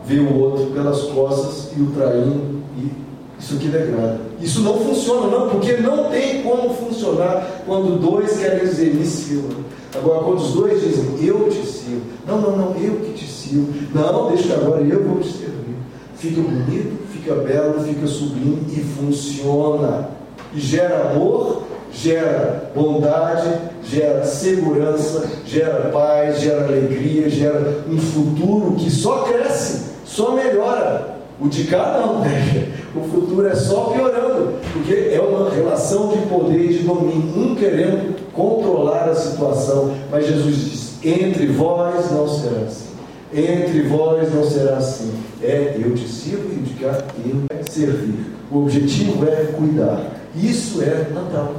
ver 0.05 0.19
o 0.21 0.39
outro 0.39 0.67
pelas 0.67 1.01
costas 1.03 1.69
e 1.77 1.81
o 1.81 1.87
traindo. 1.87 2.59
E 2.77 2.91
isso 3.39 3.57
que 3.57 3.67
degrada. 3.67 4.19
Isso 4.41 4.61
não 4.61 4.79
funciona, 4.79 5.27
não, 5.27 5.49
porque 5.49 5.73
não 5.77 6.09
tem 6.09 6.41
como 6.43 6.73
funcionar 6.73 7.63
quando 7.65 7.99
dois 7.99 8.37
querem 8.37 8.59
dizer 8.59 8.93
me 8.93 9.05
sirva. 9.05 9.55
Agora, 9.95 10.23
quando 10.23 10.39
os 10.39 10.53
dois 10.53 10.81
dizem 10.81 11.25
eu 11.25 11.49
te 11.49 11.65
sirvo, 11.65 12.01
não, 12.27 12.39
não, 12.39 12.57
não, 12.57 12.75
eu 12.75 12.97
que 12.97 13.13
te 13.13 13.25
sirvo, 13.25 13.73
não, 13.93 14.29
deixa 14.29 14.53
agora 14.53 14.81
eu 14.81 15.03
vou 15.03 15.19
te 15.19 15.31
servir. 15.31 15.75
Fica 16.15 16.41
bonito, 16.41 16.97
fica 17.29 17.35
belo, 17.35 17.83
fica 17.83 18.07
sublime 18.07 18.65
e 18.69 18.81
funciona. 18.81 20.09
E 20.53 20.59
gera 20.59 21.11
amor, 21.11 21.63
gera 21.93 22.71
bondade, 22.75 23.53
gera 23.83 24.25
segurança, 24.25 25.29
gera 25.45 25.89
paz, 25.91 26.41
gera 26.41 26.65
alegria, 26.65 27.29
gera 27.29 27.83
um 27.87 27.97
futuro 27.99 28.75
que 28.75 28.89
só 28.89 29.23
cresce, 29.23 29.91
só 30.05 30.31
melhora. 30.31 31.19
O 31.39 31.47
de 31.47 31.65
cá 31.65 32.01
não, 32.01 32.19
né? 32.19 32.67
o 32.95 33.01
futuro 33.01 33.47
é 33.47 33.55
só 33.55 33.91
piorando, 33.91 34.55
porque 34.73 35.11
é 35.13 35.21
uma 35.21 35.49
relação 35.49 36.09
de 36.09 36.17
poder 36.27 36.65
e 36.65 36.79
de 36.79 36.83
domínio, 36.83 37.37
um 37.37 37.55
querendo 37.55 38.15
controlar 38.33 39.07
a 39.09 39.15
situação, 39.15 39.93
mas 40.11 40.27
Jesus 40.27 40.55
diz: 40.55 41.05
entre 41.05 41.47
vós 41.47 42.11
não 42.11 42.27
será 42.27 42.61
assim. 42.67 42.88
Entre 43.33 43.83
vós 43.83 44.33
não 44.33 44.43
será 44.43 44.77
assim. 44.77 45.13
É 45.41 45.75
eu 45.79 45.93
te 45.93 46.07
sirvo 46.07 46.51
e 46.51 46.61
de 46.61 46.73
cá 46.83 47.03
eu 47.25 47.71
servir. 47.71 48.25
O 48.51 48.63
objetivo 48.63 49.27
é 49.27 49.45
cuidar. 49.55 50.11
Isso 50.35 50.81
é 50.81 51.07
Natal. 51.13 51.55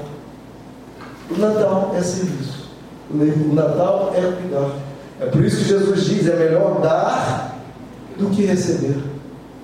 O 1.31 1.39
Natal 1.39 1.95
é 1.97 2.03
serviço. 2.03 2.69
O 3.11 3.55
Natal 3.55 4.13
é 4.17 4.21
cuidar. 4.21 4.77
É 5.21 5.27
por 5.27 5.45
isso 5.45 5.59
que 5.59 5.69
Jesus 5.69 6.05
diz: 6.05 6.27
é 6.27 6.37
melhor 6.37 6.81
dar 6.81 7.57
do 8.19 8.31
que 8.31 8.45
receber. 8.45 8.97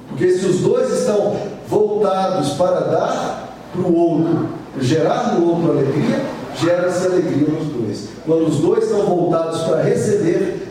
Porque 0.09 0.31
se 0.33 0.47
os 0.47 0.61
dois 0.61 0.93
estão 0.93 1.37
voltados 1.69 2.51
para 2.51 2.81
dar 2.81 3.47
para 3.73 3.83
o 3.83 3.95
outro, 3.95 4.49
gerar 4.81 5.35
no 5.35 5.49
outro 5.49 5.73
alegria, 5.73 6.25
gera-se 6.57 7.07
alegria 7.07 7.49
nos 7.49 7.67
dois. 7.67 8.09
Quando 8.25 8.47
os 8.47 8.59
dois 8.61 8.85
estão 8.85 9.03
voltados 9.03 9.63
para 9.63 9.83
receber, 9.83 10.66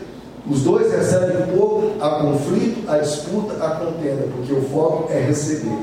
os 0.48 0.62
dois 0.62 0.92
recebem 0.92 1.56
pouco, 1.56 1.92
há 2.00 2.20
conflito, 2.20 2.88
há 2.88 2.98
disputa, 2.98 3.54
há 3.64 3.70
contenda, 3.70 4.28
porque 4.34 4.52
o 4.52 4.62
foco 4.62 5.10
é 5.12 5.20
receber. 5.20 5.76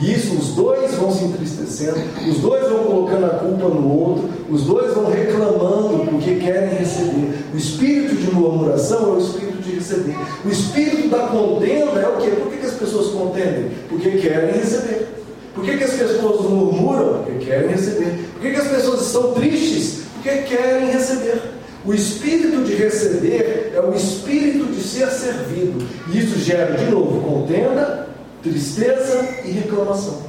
E 0.00 0.12
isso, 0.12 0.34
os 0.36 0.48
dois 0.54 0.94
vão 0.94 1.10
se 1.10 1.24
entristecendo, 1.24 1.98
os 2.28 2.38
dois 2.38 2.68
vão 2.68 2.84
colocando 2.84 3.26
a 3.26 3.30
culpa 3.30 3.68
no 3.68 3.98
outro, 3.98 4.28
os 4.50 4.62
dois 4.64 4.92
vão 4.94 5.10
reclamando 5.10 6.04
porque 6.10 6.36
querem 6.36 6.76
receber. 6.76 7.44
O 7.52 7.56
espírito 7.56 8.14
de 8.14 8.34
murmuração 8.34 9.14
é 9.14 9.16
o 9.16 9.18
espírito 9.18 9.62
de 9.62 9.74
receber. 9.76 10.16
O 10.44 10.48
espírito 10.48 11.08
da 11.08 11.26
contenda 11.28 12.00
é 12.00 12.08
o 12.08 12.16
quê? 12.16 12.30
Por 12.30 12.50
que, 12.50 12.58
que 12.58 12.66
as 12.66 12.74
pessoas 12.74 13.06
contendem? 13.08 13.70
Porque 13.88 14.10
querem 14.12 14.52
receber. 14.52 15.08
Por 15.54 15.64
que, 15.64 15.76
que 15.78 15.84
as 15.84 15.92
pessoas 15.92 16.42
murmuram? 16.42 17.22
Porque 17.24 17.46
querem 17.46 17.68
receber. 17.70 18.18
Por 18.34 18.42
que, 18.42 18.50
que 18.50 18.60
as 18.60 18.68
pessoas 18.68 19.06
estão 19.06 19.32
tristes? 19.32 20.02
Porque 20.14 20.42
querem 20.42 20.90
receber. 20.90 21.55
O 21.86 21.94
espírito 21.94 22.64
de 22.64 22.74
receber 22.74 23.72
é 23.72 23.80
o 23.80 23.94
espírito 23.94 24.64
de 24.72 24.82
ser 24.82 25.08
servido. 25.08 25.86
E 26.12 26.18
isso 26.18 26.36
gera, 26.40 26.76
de 26.76 26.90
novo, 26.90 27.20
contenda, 27.20 28.08
tristeza 28.42 29.24
e 29.44 29.52
reclamação. 29.52 30.22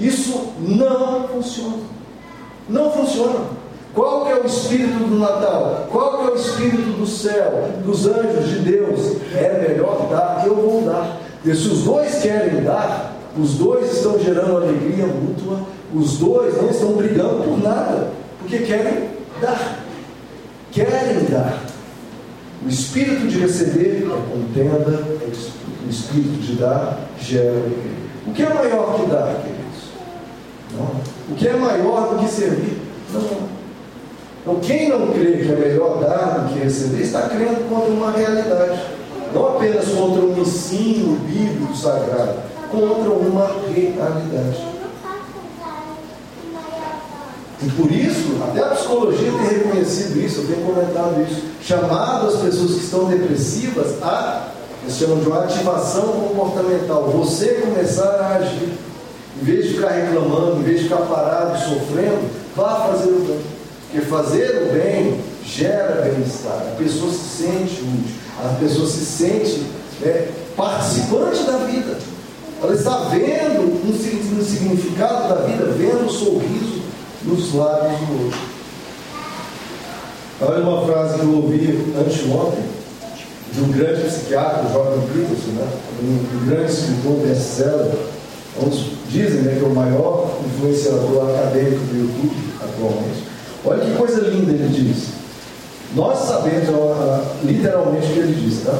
Isso 0.00 0.54
não 0.58 1.28
funciona. 1.28 1.76
Não 2.68 2.90
funciona. 2.90 3.40
Qual 3.94 4.24
que 4.24 4.32
é 4.32 4.40
o 4.40 4.46
espírito 4.46 5.04
do 5.04 5.18
Natal? 5.18 5.88
Qual 5.92 6.18
que 6.18 6.28
é 6.28 6.32
o 6.32 6.36
espírito 6.36 6.98
do 6.98 7.06
céu, 7.06 7.70
dos 7.84 8.06
anjos 8.06 8.48
de 8.48 8.58
Deus? 8.60 9.16
É 9.34 9.68
melhor 9.68 10.08
dar, 10.10 10.44
eu 10.46 10.56
vou 10.56 10.82
dar. 10.82 11.20
E 11.44 11.54
se 11.54 11.68
os 11.68 11.82
dois 11.82 12.22
querem 12.22 12.64
dar, 12.64 13.14
os 13.38 13.54
dois 13.54 13.92
estão 13.92 14.18
gerando 14.18 14.56
alegria 14.56 15.06
mútua, 15.06 15.60
os 15.94 16.16
dois 16.16 16.56
não 16.56 16.70
estão 16.70 16.92
brigando 16.92 17.44
por 17.44 17.62
nada, 17.62 18.08
porque 18.40 18.58
querem 18.60 19.10
dar. 19.40 19.83
Querem 20.74 21.24
dar. 21.30 21.62
O 22.66 22.68
espírito 22.68 23.28
de 23.28 23.38
receber 23.38 24.02
é 24.02 24.32
contenda, 24.32 25.04
é 25.22 25.28
o 25.86 25.88
espírito 25.88 26.40
de 26.40 26.56
dar 26.56 26.98
gera. 27.20 27.62
O 28.26 28.32
que 28.32 28.42
é 28.42 28.52
maior 28.52 28.96
que 28.96 29.06
dar, 29.08 29.36
queridos? 29.36 29.92
Não. 30.76 31.00
O 31.30 31.36
que 31.36 31.46
é 31.46 31.52
maior 31.52 32.14
do 32.14 32.18
que 32.18 32.28
servir? 32.28 32.76
Não. 33.12 33.54
Então, 34.42 34.60
quem 34.60 34.88
não 34.88 35.12
crê 35.12 35.44
que 35.44 35.52
é 35.52 35.54
melhor 35.54 36.00
dar 36.00 36.40
do 36.40 36.52
que 36.52 36.58
receber, 36.58 37.02
está 37.02 37.28
crendo 37.28 37.68
contra 37.68 37.92
uma 37.92 38.10
realidade. 38.10 38.80
Não 39.32 39.56
apenas 39.56 39.86
contra 39.86 40.22
um 40.22 40.40
ensino 40.40 41.16
bíblico 41.20 41.76
sagrado, 41.76 42.34
contra 42.68 43.10
uma 43.10 43.46
realidade. 43.72 44.73
E 47.62 47.70
por 47.70 47.90
isso, 47.90 48.36
até 48.48 48.60
a 48.60 48.74
psicologia 48.74 49.30
tem 49.30 49.58
reconhecido 49.58 50.20
isso, 50.20 50.40
eu 50.40 50.46
tenho 50.46 50.66
comentado 50.66 51.22
isso, 51.22 51.42
chamado 51.62 52.28
as 52.28 52.40
pessoas 52.40 52.72
que 52.72 52.84
estão 52.84 53.04
depressivas 53.04 54.02
a 54.02 54.54
eles 54.84 54.98
chamam 54.98 55.18
de 55.18 55.26
uma 55.26 55.44
ativação 55.44 56.02
comportamental. 56.02 57.04
Você 57.04 57.54
começar 57.54 58.20
a 58.20 58.36
agir. 58.36 58.68
Em 59.40 59.44
vez 59.44 59.66
de 59.66 59.74
ficar 59.74 59.88
reclamando, 59.88 60.60
em 60.60 60.62
vez 60.62 60.78
de 60.78 60.84
ficar 60.84 61.02
parado, 61.06 61.58
sofrendo, 61.58 62.30
vá 62.54 62.86
fazer 62.88 63.08
o 63.08 63.20
bem. 63.20 63.40
Porque 63.90 64.06
fazer 64.06 64.62
o 64.62 64.72
bem 64.72 65.20
gera 65.44 66.02
bem-estar. 66.02 66.72
A 66.72 66.76
pessoa 66.76 67.10
se 67.10 67.42
sente 67.42 67.80
útil. 67.80 68.14
A 68.44 68.48
pessoa 68.60 68.86
se 68.86 69.04
sente 69.06 69.62
né, 70.02 70.28
participante 70.54 71.42
da 71.44 71.56
vida. 71.58 71.96
Ela 72.62 72.74
está 72.74 72.96
vendo 73.08 73.62
um, 73.62 73.90
um 73.90 74.44
significado 74.44 75.28
da 75.28 75.46
vida, 75.46 75.64
vendo 75.76 76.06
o 76.06 76.10
sorriso 76.10 76.83
nos 77.24 77.54
lábios 77.54 77.98
do 78.00 78.24
outro. 78.24 78.38
Olha 80.40 80.62
uma 80.62 80.86
frase 80.86 81.18
que 81.18 81.24
eu 81.24 81.36
ouvi 81.36 81.94
anteontem 81.96 82.64
de 83.52 83.60
um 83.60 83.70
grande 83.70 84.02
psiquiatra, 84.02 84.68
Jordan 84.72 85.00
Peterson, 85.12 85.50
né? 85.52 85.68
um, 86.02 86.46
grande 86.46 86.72
escritor 86.72 87.12
best-seller, 87.26 87.94
dizem 89.08 89.42
né, 89.42 89.56
que 89.58 89.64
é 89.64 89.68
o 89.68 89.74
maior 89.74 90.38
influenciador 90.44 91.30
acadêmico 91.30 91.84
do 91.84 91.96
YouTube 91.96 92.36
atualmente. 92.60 93.24
Olha 93.64 93.84
que 93.84 93.96
coisa 93.96 94.20
linda 94.28 94.52
ele 94.52 94.68
diz. 94.68 95.08
Nós 95.94 96.18
sabemos, 96.18 96.68
literalmente 97.44 98.06
o 98.06 98.10
que 98.10 98.18
ele 98.18 98.34
diz, 98.34 98.64
tá? 98.64 98.76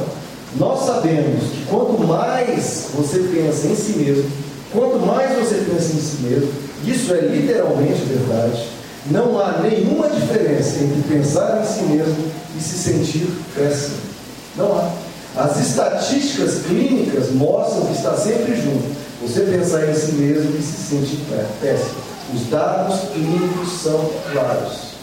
Nós 0.57 0.85
sabemos 0.85 1.43
que 1.43 1.65
quanto 1.69 2.05
mais 2.05 2.89
você 2.95 3.19
pensa 3.19 3.67
em 3.67 3.75
si 3.75 3.97
mesmo, 3.97 4.29
quanto 4.75 5.05
mais 5.05 5.31
você 5.37 5.55
pensa 5.55 5.93
em 5.93 5.99
si 5.99 6.17
mesmo, 6.21 6.51
isso 6.85 7.13
é 7.13 7.21
literalmente 7.21 8.01
verdade, 8.03 8.67
não 9.09 9.39
há 9.39 9.59
nenhuma 9.61 10.09
diferença 10.09 10.83
entre 10.83 11.01
pensar 11.07 11.61
em 11.61 11.73
si 11.73 11.83
mesmo 11.83 12.31
e 12.57 12.61
se 12.61 12.77
sentir 12.77 13.27
péssimo. 13.55 13.97
Não 14.57 14.77
há. 14.77 14.91
As 15.35 15.59
estatísticas 15.59 16.63
clínicas 16.65 17.31
mostram 17.31 17.85
que 17.87 17.93
está 17.93 18.15
sempre 18.15 18.55
junto. 18.55 18.95
Você 19.21 19.41
pensar 19.41 19.89
em 19.89 19.93
si 19.93 20.13
mesmo 20.13 20.57
e 20.57 20.61
se 20.61 20.95
sentir 20.95 21.19
péssimo. 21.61 21.95
Os 22.33 22.47
dados 22.49 23.09
clínicos 23.11 23.81
são 23.81 24.09
claros. 24.31 24.95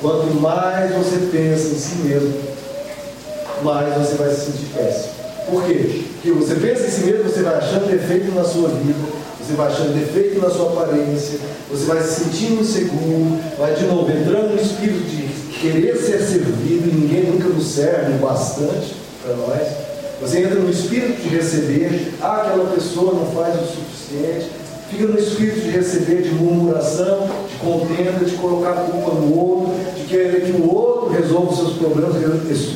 Quanto 0.00 0.34
mais 0.40 0.94
você 0.94 1.28
pensa 1.30 1.68
em 1.68 1.78
si 1.78 1.94
mesmo, 1.96 2.32
mais 3.62 3.94
você 3.94 4.14
vai 4.14 4.30
se 4.30 4.46
sentir 4.46 4.66
péssimo. 4.74 5.12
Por 5.50 5.64
quê? 5.64 6.04
Porque 6.14 6.32
você 6.32 6.54
pensa 6.54 6.86
em 6.86 6.90
si 6.90 7.00
mesmo, 7.00 7.24
você 7.24 7.42
vai 7.42 7.56
achando 7.56 7.90
defeito 7.90 8.32
na 8.34 8.44
sua 8.44 8.68
vida, 8.68 8.94
você 9.50 9.56
vai 9.56 9.66
achando 9.68 9.98
defeito 9.98 10.40
na 10.40 10.50
sua 10.50 10.72
aparência, 10.72 11.38
você 11.70 11.84
vai 11.84 12.02
se 12.02 12.24
sentindo 12.24 12.60
inseguro, 12.60 13.38
vai 13.58 13.74
de 13.74 13.84
novo 13.84 14.10
entrando 14.10 14.54
no 14.54 14.60
espírito 14.60 15.00
de 15.00 15.58
querer 15.58 15.96
ser 15.96 16.20
servido 16.20 16.88
e 16.88 16.94
ninguém 16.94 17.24
nunca 17.32 17.48
nos 17.48 17.66
serve 17.66 18.12
bastante 18.18 18.94
para 19.22 19.34
nós. 19.34 19.68
Você 20.20 20.40
entra 20.40 20.60
no 20.60 20.70
espírito 20.70 21.22
de 21.22 21.28
receber, 21.34 22.12
ah, 22.20 22.42
aquela 22.42 22.70
pessoa 22.72 23.14
não 23.14 23.26
faz 23.32 23.56
o 23.56 23.66
suficiente, 23.66 24.50
fica 24.90 25.06
no 25.06 25.18
espírito 25.18 25.60
de 25.60 25.70
receber, 25.70 26.22
de 26.22 26.30
murmuração, 26.30 27.28
de 27.48 27.56
contenda, 27.56 28.24
de 28.24 28.36
colocar 28.36 28.72
a 28.72 28.84
culpa 28.84 29.14
no 29.14 29.36
outro, 29.36 29.74
de 29.96 30.04
querer 30.04 30.44
que 30.44 30.52
o 30.52 30.72
outro 30.72 31.08
resolva 31.08 31.52
os 31.52 31.58
seus 31.58 31.72
problemas, 31.74 32.14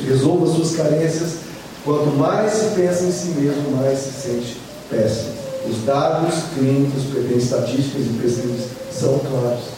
resolva 0.07 0.45
as 0.45 0.55
suas 0.55 0.75
carências. 0.75 1.45
Quanto 1.85 2.07
mais 2.17 2.51
se 2.51 2.65
pensa 2.75 3.03
em 3.03 3.11
si 3.11 3.27
mesmo, 3.39 3.77
mais 3.77 3.99
se 3.99 4.27
sente 4.27 4.57
péssimo. 4.89 5.44
Os 5.69 5.85
dados 5.85 6.35
clínicos, 6.53 7.03
estatísticas 7.35 8.05
e 8.05 8.19
pesquisas 8.21 8.67
são 8.91 9.19
claros. 9.19 9.75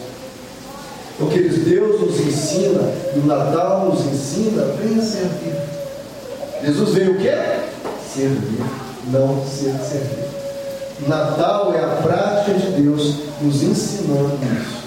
Queridos, 1.30 1.58
Deus 1.58 2.00
nos 2.00 2.20
ensina, 2.20 2.80
e 3.14 3.18
o 3.18 3.26
Natal 3.26 3.86
nos 3.86 4.06
ensina, 4.06 4.62
venha 4.80 5.02
servir. 5.02 5.56
Jesus 6.64 6.94
veio 6.94 7.12
o 7.12 7.18
quê? 7.18 7.32
Servir, 8.14 8.64
não 9.10 9.44
ser 9.44 9.74
servido. 9.78 10.28
Natal 11.06 11.74
é 11.74 11.84
a 11.84 12.02
prática 12.02 12.54
de 12.54 12.82
Deus 12.82 13.14
nos 13.40 13.62
ensinando 13.62 14.38
isso. 14.60 14.78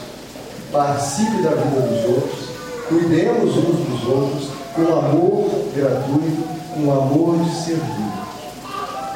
Participe 0.71 1.41
da 1.41 1.51
vida 1.51 1.81
dos 1.81 2.05
outros, 2.15 2.39
cuidemos 2.87 3.57
uns 3.57 3.87
dos 3.87 4.07
outros 4.07 4.49
com 4.75 4.81
amor 4.83 5.49
gratuito, 5.75 6.43
com 6.73 6.91
amor 6.91 7.43
de 7.43 7.55
servir. 7.55 8.11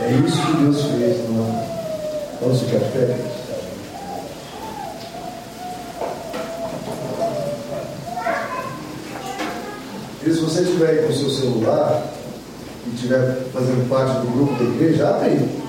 É 0.02 0.12
isso 0.26 0.42
que 0.42 0.58
Deus 0.64 0.82
fez 0.84 1.30
no 1.30 1.42
ano. 1.42 1.75
Vamos 2.42 2.62
ficar? 2.62 2.80
E 10.26 10.34
se 10.34 10.40
você 10.40 10.62
estiver 10.62 10.90
aí 10.90 10.98
com 11.04 11.10
o 11.10 11.16
seu 11.16 11.30
celular, 11.30 12.04
e 12.88 12.96
estiver 12.96 13.44
fazendo 13.54 13.88
parte 13.90 14.26
do 14.26 14.32
grupo 14.32 14.54
da 14.56 14.70
igreja, 14.70 15.10
abre 15.10 15.30
aí. 15.30 15.66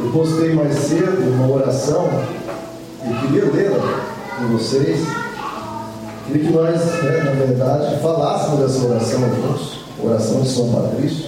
Eu 0.00 0.10
postei 0.12 0.54
mais 0.54 0.74
cedo 0.74 1.28
uma 1.34 1.54
oração 1.56 2.08
e 3.04 3.26
queria 3.26 3.44
lê-la 3.52 4.04
com 4.38 4.56
vocês. 4.56 5.00
Queria 6.26 6.46
que 6.46 6.52
nós, 6.52 6.80
né, 7.02 7.22
na 7.24 7.32
verdade, 7.32 8.00
falássemos 8.00 8.60
dessa 8.60 8.86
oração 8.86 9.20
juntos, 9.20 9.80
oração 10.02 10.40
de 10.40 10.48
São 10.48 10.72
Patrício. 10.72 11.27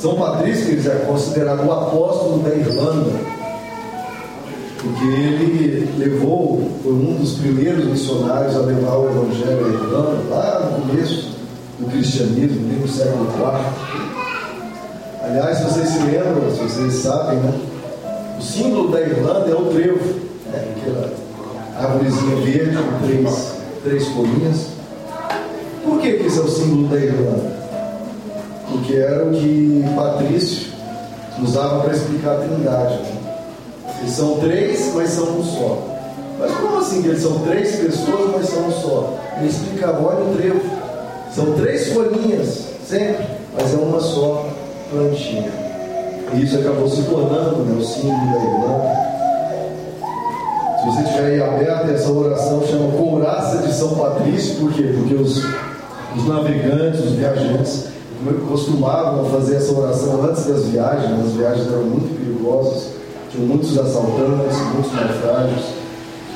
São 0.00 0.14
Patrício, 0.14 0.78
é 0.90 1.04
considerado 1.06 1.66
o 1.66 1.72
apóstolo 1.72 2.38
da 2.44 2.54
Irlanda, 2.54 3.10
porque 4.80 5.04
ele 5.04 5.92
levou, 5.98 6.70
foi 6.84 6.92
um 6.92 7.16
dos 7.16 7.34
primeiros 7.38 7.84
missionários 7.84 8.54
a 8.54 8.60
levar 8.60 8.96
o 8.96 9.08
Evangelho 9.10 9.66
à 9.66 9.68
Irlanda, 9.68 10.22
lá 10.30 10.70
no 10.70 10.88
começo 10.88 11.36
do 11.80 11.90
cristianismo, 11.90 12.80
no 12.80 12.86
século 12.86 13.24
IV. 13.24 14.08
Aliás, 15.24 15.60
vocês 15.64 15.88
se 15.88 15.98
lembram, 15.98 16.48
vocês 16.48 16.94
sabem, 16.94 17.38
né? 17.38 17.52
O 18.38 18.42
símbolo 18.42 18.92
da 18.92 19.00
Irlanda 19.00 19.50
é 19.50 19.54
o 19.54 19.64
trevo, 19.64 20.14
né? 20.46 20.74
aquela 20.76 21.12
árvorezinha 21.76 22.36
verde 22.36 22.76
com 22.76 23.04
três, 23.04 23.52
três 23.82 24.08
folhinhas. 24.08 24.66
Por 25.84 25.98
que, 26.00 26.12
que 26.12 26.24
é 26.24 26.40
o 26.40 26.48
símbolo 26.48 26.86
da 26.86 26.96
Irlanda? 26.96 27.67
Porque 28.70 28.94
era 28.94 29.24
o 29.24 29.30
que 29.30 29.84
Patrício 29.96 30.68
usava 31.42 31.80
para 31.80 31.94
explicar 31.94 32.32
a 32.32 32.40
trindade. 32.40 32.94
Né? 32.94 33.18
Eles 34.00 34.12
são 34.12 34.38
três, 34.38 34.92
mas 34.94 35.10
são 35.10 35.38
um 35.38 35.44
só. 35.44 35.78
Mas 36.38 36.52
como 36.52 36.78
assim 36.78 37.02
que 37.02 37.08
eles 37.08 37.22
são 37.22 37.38
três 37.40 37.76
pessoas, 37.76 38.30
mas 38.32 38.48
são 38.48 38.66
um 38.66 38.72
só? 38.72 39.18
Ele 39.38 39.48
explicava, 39.48 40.06
olha 40.06 40.24
o 40.24 40.36
trevo. 40.36 40.60
São 41.34 41.52
três 41.54 41.92
folhinhas, 41.92 42.64
sempre, 42.86 43.26
mas 43.54 43.74
é 43.74 43.76
uma 43.76 44.00
só 44.00 44.48
plantinha. 44.90 45.50
E 46.34 46.42
isso 46.42 46.58
acabou 46.58 46.88
se 46.88 47.02
tornando 47.02 47.64
né, 47.64 47.76
o 47.78 47.84
símbolo 47.84 48.32
da 48.32 48.44
Irlanda. 48.44 49.08
Se 50.78 50.86
você 50.86 51.02
tiver 51.04 51.26
aí 51.26 51.42
aberto, 51.42 51.90
essa 51.90 52.10
oração 52.10 52.62
chama 52.66 52.96
Couraça 52.96 53.58
de 53.58 53.72
São 53.72 53.94
Patrício, 53.94 54.56
por 54.56 54.72
quê? 54.72 54.94
Porque 54.96 55.14
os, 55.14 55.44
os 56.16 56.28
navegantes, 56.28 57.00
os 57.00 57.12
viajantes, 57.12 57.88
costumavam 58.48 59.24
fazer 59.26 59.56
essa 59.56 59.72
oração 59.78 60.24
antes 60.24 60.44
das 60.46 60.64
viagens, 60.66 61.10
né? 61.10 61.22
as 61.24 61.32
viagens 61.32 61.66
eram 61.68 61.84
muito 61.84 62.18
perigosas, 62.18 62.94
tinham 63.30 63.46
muitos 63.46 63.78
assaltantes, 63.78 64.56
muitos 64.74 64.92
naufrágios, 64.92 65.64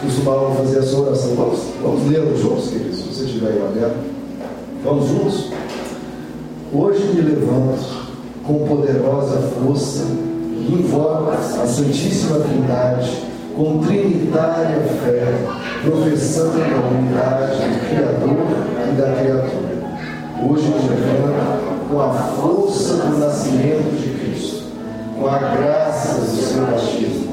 costumavam 0.02 0.54
fazer 0.56 0.78
essa 0.78 0.96
oração. 0.96 1.34
Vamos, 1.34 1.60
vamos 1.82 2.08
ler 2.08 2.36
juntos, 2.36 2.68
queridos, 2.68 2.98
se 2.98 3.08
você 3.08 3.24
tiver 3.24 3.48
aí 3.48 3.62
aberto. 3.62 3.96
Vamos 4.84 5.08
juntos? 5.08 5.50
Hoje 6.72 7.04
me 7.04 7.20
levanto 7.22 8.12
com 8.46 8.66
poderosa 8.66 9.38
força 9.40 10.04
e 10.04 10.72
invoco 10.72 11.30
a 11.30 11.66
Santíssima 11.66 12.38
Trindade 12.40 13.32
com 13.56 13.78
trinitária 13.80 14.80
fé, 15.04 15.34
professando 15.84 16.62
a 16.62 16.88
unidade 16.88 17.56
do 17.56 17.88
Criador 17.88 18.36
e 18.88 19.00
da 19.00 19.12
criatura. 19.12 19.72
Hoje 20.42 20.66
me 20.66 20.88
levanto 20.88 21.61
com 21.92 22.00
a 22.00 22.10
força 22.10 22.94
do 22.94 23.18
nascimento 23.18 23.94
de 24.00 24.08
Cristo, 24.18 24.64
com 25.18 25.28
a 25.28 25.38
graça 25.38 26.20
do 26.20 26.26
seu 26.26 26.62
batismo, 26.64 27.32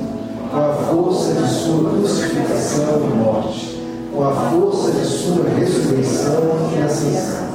com 0.52 0.58
a 0.58 0.74
força 0.74 1.34
de 1.34 1.50
sua 1.50 1.90
crucificação 1.92 3.02
e 3.06 3.18
morte, 3.18 3.80
com 4.14 4.28
a 4.28 4.32
força 4.34 4.92
de 4.92 5.06
sua 5.06 5.46
ressurreição 5.58 6.44
e 6.76 6.82
ascensão, 6.82 7.48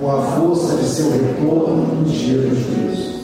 com 0.00 0.10
a 0.10 0.22
força 0.22 0.76
de 0.76 0.88
seu 0.88 1.10
retorno 1.10 1.94
no 1.94 2.04
dia 2.04 2.38
do 2.38 2.48
juízo. 2.48 3.16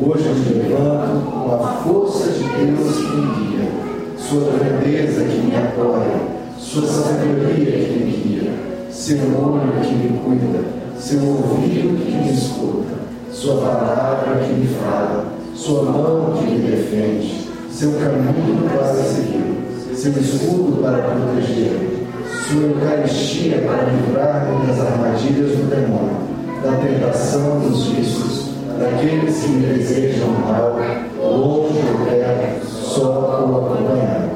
Hoje 0.00 0.28
me 0.28 0.62
levanto 0.62 1.32
com 1.32 1.54
a 1.54 1.72
força 1.82 2.30
de 2.30 2.44
Deus 2.44 2.96
que 2.96 3.16
me 3.16 3.34
guia 3.34 3.88
sua 4.16 4.52
grandeza 4.52 5.24
que 5.24 5.38
me 5.38 5.56
apoia, 5.56 6.20
sua 6.58 6.86
sabedoria 6.86 7.72
que 7.72 7.98
me 7.98 8.10
guia, 8.12 8.52
seu 8.90 9.16
olho 9.16 9.72
que 9.82 9.94
me 9.94 10.18
cuida, 10.20 10.77
seu 10.98 11.20
ouvido 11.20 12.04
que 12.04 12.10
me 12.10 12.32
escuta, 12.32 12.94
sua 13.32 13.60
palavra 13.60 14.40
que 14.44 14.52
me 14.52 14.66
fala, 14.66 15.26
sua 15.54 15.84
mão 15.84 16.34
que 16.36 16.44
me 16.44 16.70
defende, 16.70 17.48
seu 17.70 17.92
caminho 17.92 18.68
para 18.68 18.94
seguir, 18.94 19.94
seu 19.94 20.12
escudo 20.12 20.82
para 20.82 20.98
proteger, 20.98 22.08
sua 22.48 22.62
Eucaristia 22.62 23.58
para 23.58 23.90
livrar-me 23.90 24.66
das 24.66 24.80
armadilhas 24.80 25.50
do 25.52 25.70
demônio, 25.70 26.16
da 26.64 26.72
tentação 26.72 27.60
dos 27.60 27.86
vícios, 27.86 28.48
daqueles 28.78 29.40
que 29.40 29.48
me 29.50 29.66
desejam 29.66 30.30
mal, 30.30 30.80
longe 31.16 31.78
ou 31.78 32.06
perto, 32.06 32.66
só 32.66 33.44
ou 33.46 33.66
acompanhado. 33.66 34.30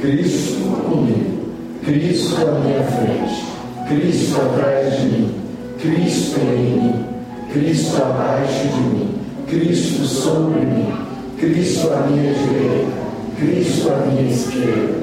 Cristo 0.00 0.90
comigo, 0.90 1.50
Cristo 1.84 2.34
à 2.36 2.60
minha 2.60 2.82
frente, 2.82 3.44
Cristo 3.88 4.40
atrás 4.40 5.00
de 5.00 5.06
mim, 5.06 5.43
Cristo 5.80 6.40
em 6.40 6.80
mim, 6.80 7.04
Cristo 7.52 7.96
abaixo 8.02 8.68
de 8.68 8.80
mim, 8.80 9.08
Cristo 9.46 10.04
sobre 10.04 10.60
mim, 10.60 10.92
Cristo 11.38 11.88
à 11.92 12.06
minha 12.06 12.32
direita, 12.32 12.92
Cristo 13.38 13.90
à 13.90 14.06
minha 14.06 14.30
esquerda, 14.30 14.94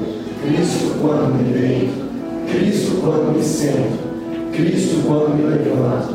Cristo 0.42 0.98
quando 1.00 1.34
me 1.34 1.52
deito, 1.52 2.02
Cristo 2.50 3.00
quando 3.02 3.36
me 3.36 3.42
sento, 3.42 3.98
Cristo 4.52 5.02
quando 5.06 5.36
me 5.36 5.44
levanto, 5.44 6.14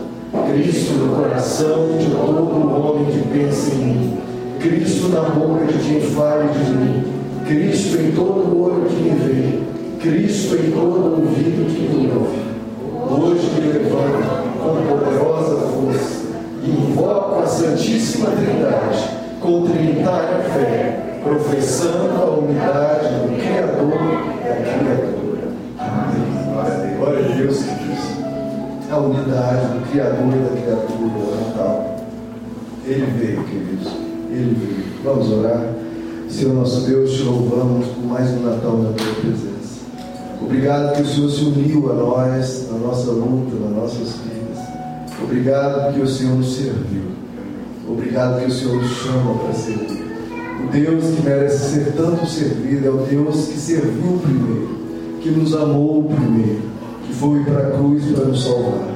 Cristo 0.52 0.94
no 0.94 1.16
coração 1.16 1.98
de 1.98 2.10
todo 2.12 2.48
homem 2.82 3.06
que 3.06 3.28
pensa 3.30 3.74
em 3.74 3.86
mim. 3.86 4.18
Cristo 4.60 5.10
na 5.10 5.22
boca 5.22 5.66
de 5.66 5.78
quem 5.78 6.02
fale 6.02 6.50
de 6.50 6.72
mim, 6.72 7.04
Cristo 7.46 7.98
em 7.98 8.12
todo 8.12 8.60
olho 8.60 8.86
que 8.90 8.96
me 8.96 9.12
vê, 9.12 9.60
Cristo 10.02 10.56
em 10.56 10.72
todo 10.72 11.22
ouvido 11.22 11.74
que 11.74 11.96
me 11.96 12.12
ouve. 12.12 12.48
Hoje 13.10 13.62
me 13.62 13.72
levanto 13.72 14.37
com 14.70 14.98
poderosa 14.98 15.56
força 15.68 16.28
e 16.64 16.70
invoco 16.70 17.40
a 17.42 17.48
Santíssima 17.48 18.30
Trindade 18.32 19.10
com 19.42 19.66
trinitária 19.68 20.44
fé, 20.54 21.20
professando 21.24 22.22
a 22.22 22.26
unidade 22.38 23.08
do 23.08 23.38
Criador 23.38 23.94
e 24.34 24.48
da 24.48 24.56
criatura. 24.56 25.48
Amém. 25.80 26.98
Glória 26.98 27.26
a 27.26 27.36
Deus, 27.36 27.58
queridos. 27.64 28.92
A 28.92 28.98
unidade 28.98 29.68
do 29.68 29.92
Criador 29.92 30.34
e 30.34 30.56
da 30.56 30.62
criatura, 30.62 31.36
Natal. 31.46 31.96
Ele 32.86 33.06
veio, 33.18 33.44
queridos 33.44 34.08
ele 34.32 34.54
veio. 34.54 35.04
Vamos 35.04 35.32
orar. 35.32 35.74
Senhor 36.30 36.54
nosso 36.54 36.82
Deus, 36.82 37.14
te 37.14 37.24
louvamos 37.24 37.88
por 37.88 38.06
mais 38.06 38.30
um 38.32 38.42
Natal 38.42 38.78
na 38.78 38.92
tua 38.92 39.14
presença. 39.22 39.78
Obrigado 40.42 40.96
que 40.96 41.02
o 41.02 41.06
Senhor 41.06 41.30
se 41.30 41.44
uniu 41.46 41.92
a 41.92 41.96
nós, 41.96 42.68
na 42.72 42.78
nossa 42.78 43.12
luta, 43.12 43.56
nas 43.56 43.76
nossas. 43.76 44.27
Obrigado 45.24 45.86
porque 45.86 46.02
o 46.02 46.08
Senhor 46.08 46.36
nos 46.36 46.56
serviu. 46.56 47.04
Obrigado 47.88 48.40
que 48.40 48.48
o 48.48 48.52
Senhor 48.52 48.82
nos 48.82 48.92
chama 48.92 49.36
para 49.36 49.54
servir. 49.54 50.08
O 50.64 50.72
Deus 50.72 51.06
que 51.16 51.22
merece 51.24 51.74
ser 51.74 51.94
tanto 51.94 52.26
servido 52.26 52.88
é 52.88 52.90
o 52.90 52.98
Deus 52.98 53.48
que 53.48 53.58
serviu 53.58 54.20
primeiro, 54.22 54.78
que 55.22 55.32
nos 55.32 55.56
amou 55.56 56.04
primeiro, 56.04 56.62
que 57.06 57.14
foi 57.14 57.44
para 57.44 57.68
a 57.68 57.72
cruz 57.72 58.04
para 58.12 58.26
nos 58.26 58.44
salvar. 58.44 58.88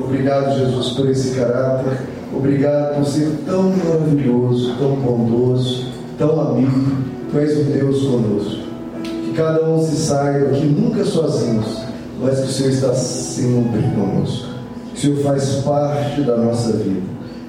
Obrigado, 0.00 0.58
Jesus, 0.58 0.90
por 0.90 1.08
esse 1.08 1.34
caráter 1.36 2.14
Obrigado 2.36 2.96
por 2.96 3.06
ser 3.06 3.30
tão 3.46 3.70
maravilhoso, 3.70 4.74
tão 4.76 4.96
bondoso, 4.96 5.86
tão 6.18 6.40
amigo. 6.40 6.96
Tu 7.30 7.38
és 7.38 7.58
um 7.58 7.70
Deus 7.70 8.02
conosco. 8.02 8.64
Que 9.02 9.32
cada 9.36 9.64
um 9.64 9.80
se 9.82 9.94
saia 9.96 10.48
aqui 10.48 10.66
nunca 10.66 11.04
sozinhos, 11.04 11.78
mas 12.20 12.40
que 12.40 12.46
o 12.46 12.48
Senhor 12.48 12.72
está 12.72 12.92
sempre 12.94 13.82
conosco. 13.94 14.53
O 14.94 14.98
Senhor 14.98 15.22
faz 15.22 15.56
parte 15.64 16.22
da 16.22 16.36
nossa 16.36 16.72
vida. 16.72 17.02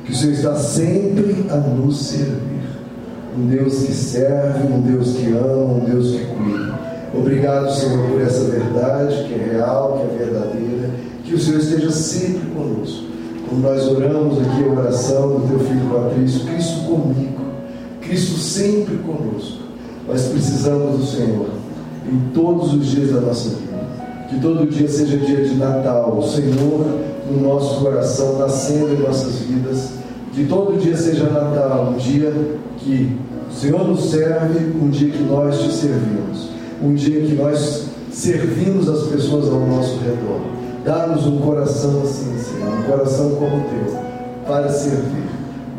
Que 0.03 0.11
o 0.11 0.15
Senhor 0.15 0.33
está 0.33 0.55
sempre 0.55 1.45
a 1.49 1.57
nos 1.57 1.97
servir. 2.07 2.65
Um 3.37 3.47
Deus 3.47 3.83
que 3.83 3.93
serve, 3.93 4.73
um 4.73 4.81
Deus 4.81 5.13
que 5.13 5.27
ama, 5.31 5.73
um 5.73 5.79
Deus 5.79 6.11
que 6.11 6.25
cuida. 6.25 6.79
Obrigado, 7.13 7.71
Senhor, 7.71 8.09
por 8.09 8.21
essa 8.21 8.45
verdade 8.45 9.25
que 9.27 9.33
é 9.33 9.51
real, 9.53 9.99
que 9.99 10.15
é 10.15 10.25
verdadeira. 10.25 10.89
Que 11.23 11.35
o 11.35 11.39
Senhor 11.39 11.59
esteja 11.59 11.91
sempre 11.91 12.49
conosco 12.49 13.15
como 13.47 13.61
nós 13.61 13.87
oramos 13.87 14.39
aqui 14.39 14.63
a 14.63 14.79
oração 14.79 15.39
do 15.39 15.47
teu 15.47 15.59
filho 15.59 15.89
Patrício, 15.89 16.45
Cristo 16.45 16.79
comigo, 16.87 17.41
Cristo 18.01 18.39
sempre 18.39 18.97
conosco. 18.97 19.65
Nós 20.07 20.27
precisamos 20.27 20.99
do 20.99 21.05
Senhor 21.05 21.49
em 22.07 22.33
todos 22.33 22.73
os 22.73 22.87
dias 22.87 23.11
da 23.11 23.21
nossa 23.21 23.49
vida. 23.49 23.75
Que 24.29 24.39
todo 24.39 24.69
dia 24.69 24.87
seja 24.87 25.17
dia 25.17 25.43
de 25.43 25.55
Natal, 25.55 26.17
o 26.17 26.23
Senhor 26.23 26.85
no 27.29 27.41
nosso 27.41 27.81
coração, 27.81 28.37
nascendo 28.39 28.93
em 28.93 28.99
nossas 28.99 29.39
vidas. 29.39 29.89
Que 30.33 30.45
todo 30.45 30.79
dia 30.79 30.97
seja 30.97 31.29
Natal, 31.29 31.93
um 31.93 31.97
dia 31.97 32.31
que 32.79 33.17
o 33.49 33.53
Senhor 33.53 33.87
nos 33.87 34.09
serve, 34.09 34.65
um 34.81 34.89
dia 34.89 35.09
que 35.09 35.23
nós 35.23 35.59
te 35.59 35.71
servimos, 35.71 36.49
um 36.83 36.93
dia 36.93 37.21
que 37.21 37.33
nós 37.33 37.85
servimos 38.11 38.89
as 38.89 39.03
pessoas 39.07 39.47
ao 39.47 39.61
nosso 39.61 39.97
redor. 39.99 40.41
Dá-nos 40.83 41.25
um 41.25 41.39
coração 41.39 42.01
assim, 42.03 42.37
Senhor, 42.37 42.73
um 42.79 42.83
coração 42.83 43.31
como 43.31 43.57
o 43.57 43.61
teu, 43.61 43.99
para 44.45 44.69
servir. 44.69 45.25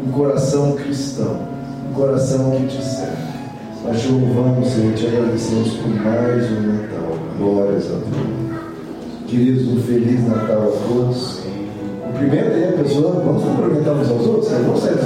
Um 0.07 0.11
coração 0.11 0.73
cristão, 0.73 1.39
um 1.91 1.95
coração 1.95 2.51
que 2.53 2.77
te 2.77 2.85
serve. 2.85 3.27
Nós 3.85 4.01
te 4.01 4.09
louvamos, 4.09 4.69
Senhor, 4.69 4.95
te 4.95 5.07
agradecemos 5.07 5.75
por 5.75 5.89
mais 5.89 6.51
um 6.51 6.61
Natal. 6.63 7.19
Glórias 7.39 7.85
a 7.87 7.95
Deus. 7.95 8.61
Queridos, 9.29 9.69
um 9.69 9.81
Feliz 9.83 10.27
Natal 10.27 10.63
a 10.63 10.89
todos. 10.89 11.36
Cumprimenta 12.07 12.55
aí 12.55 12.69
a 12.69 12.73
pessoa, 12.73 13.21
vamos 13.21 13.43
cumprimentar 13.43 13.95
uns 13.95 14.09
aos 14.09 14.27
outros, 14.27 14.49
vamos 14.49 14.81
sair 14.81 14.95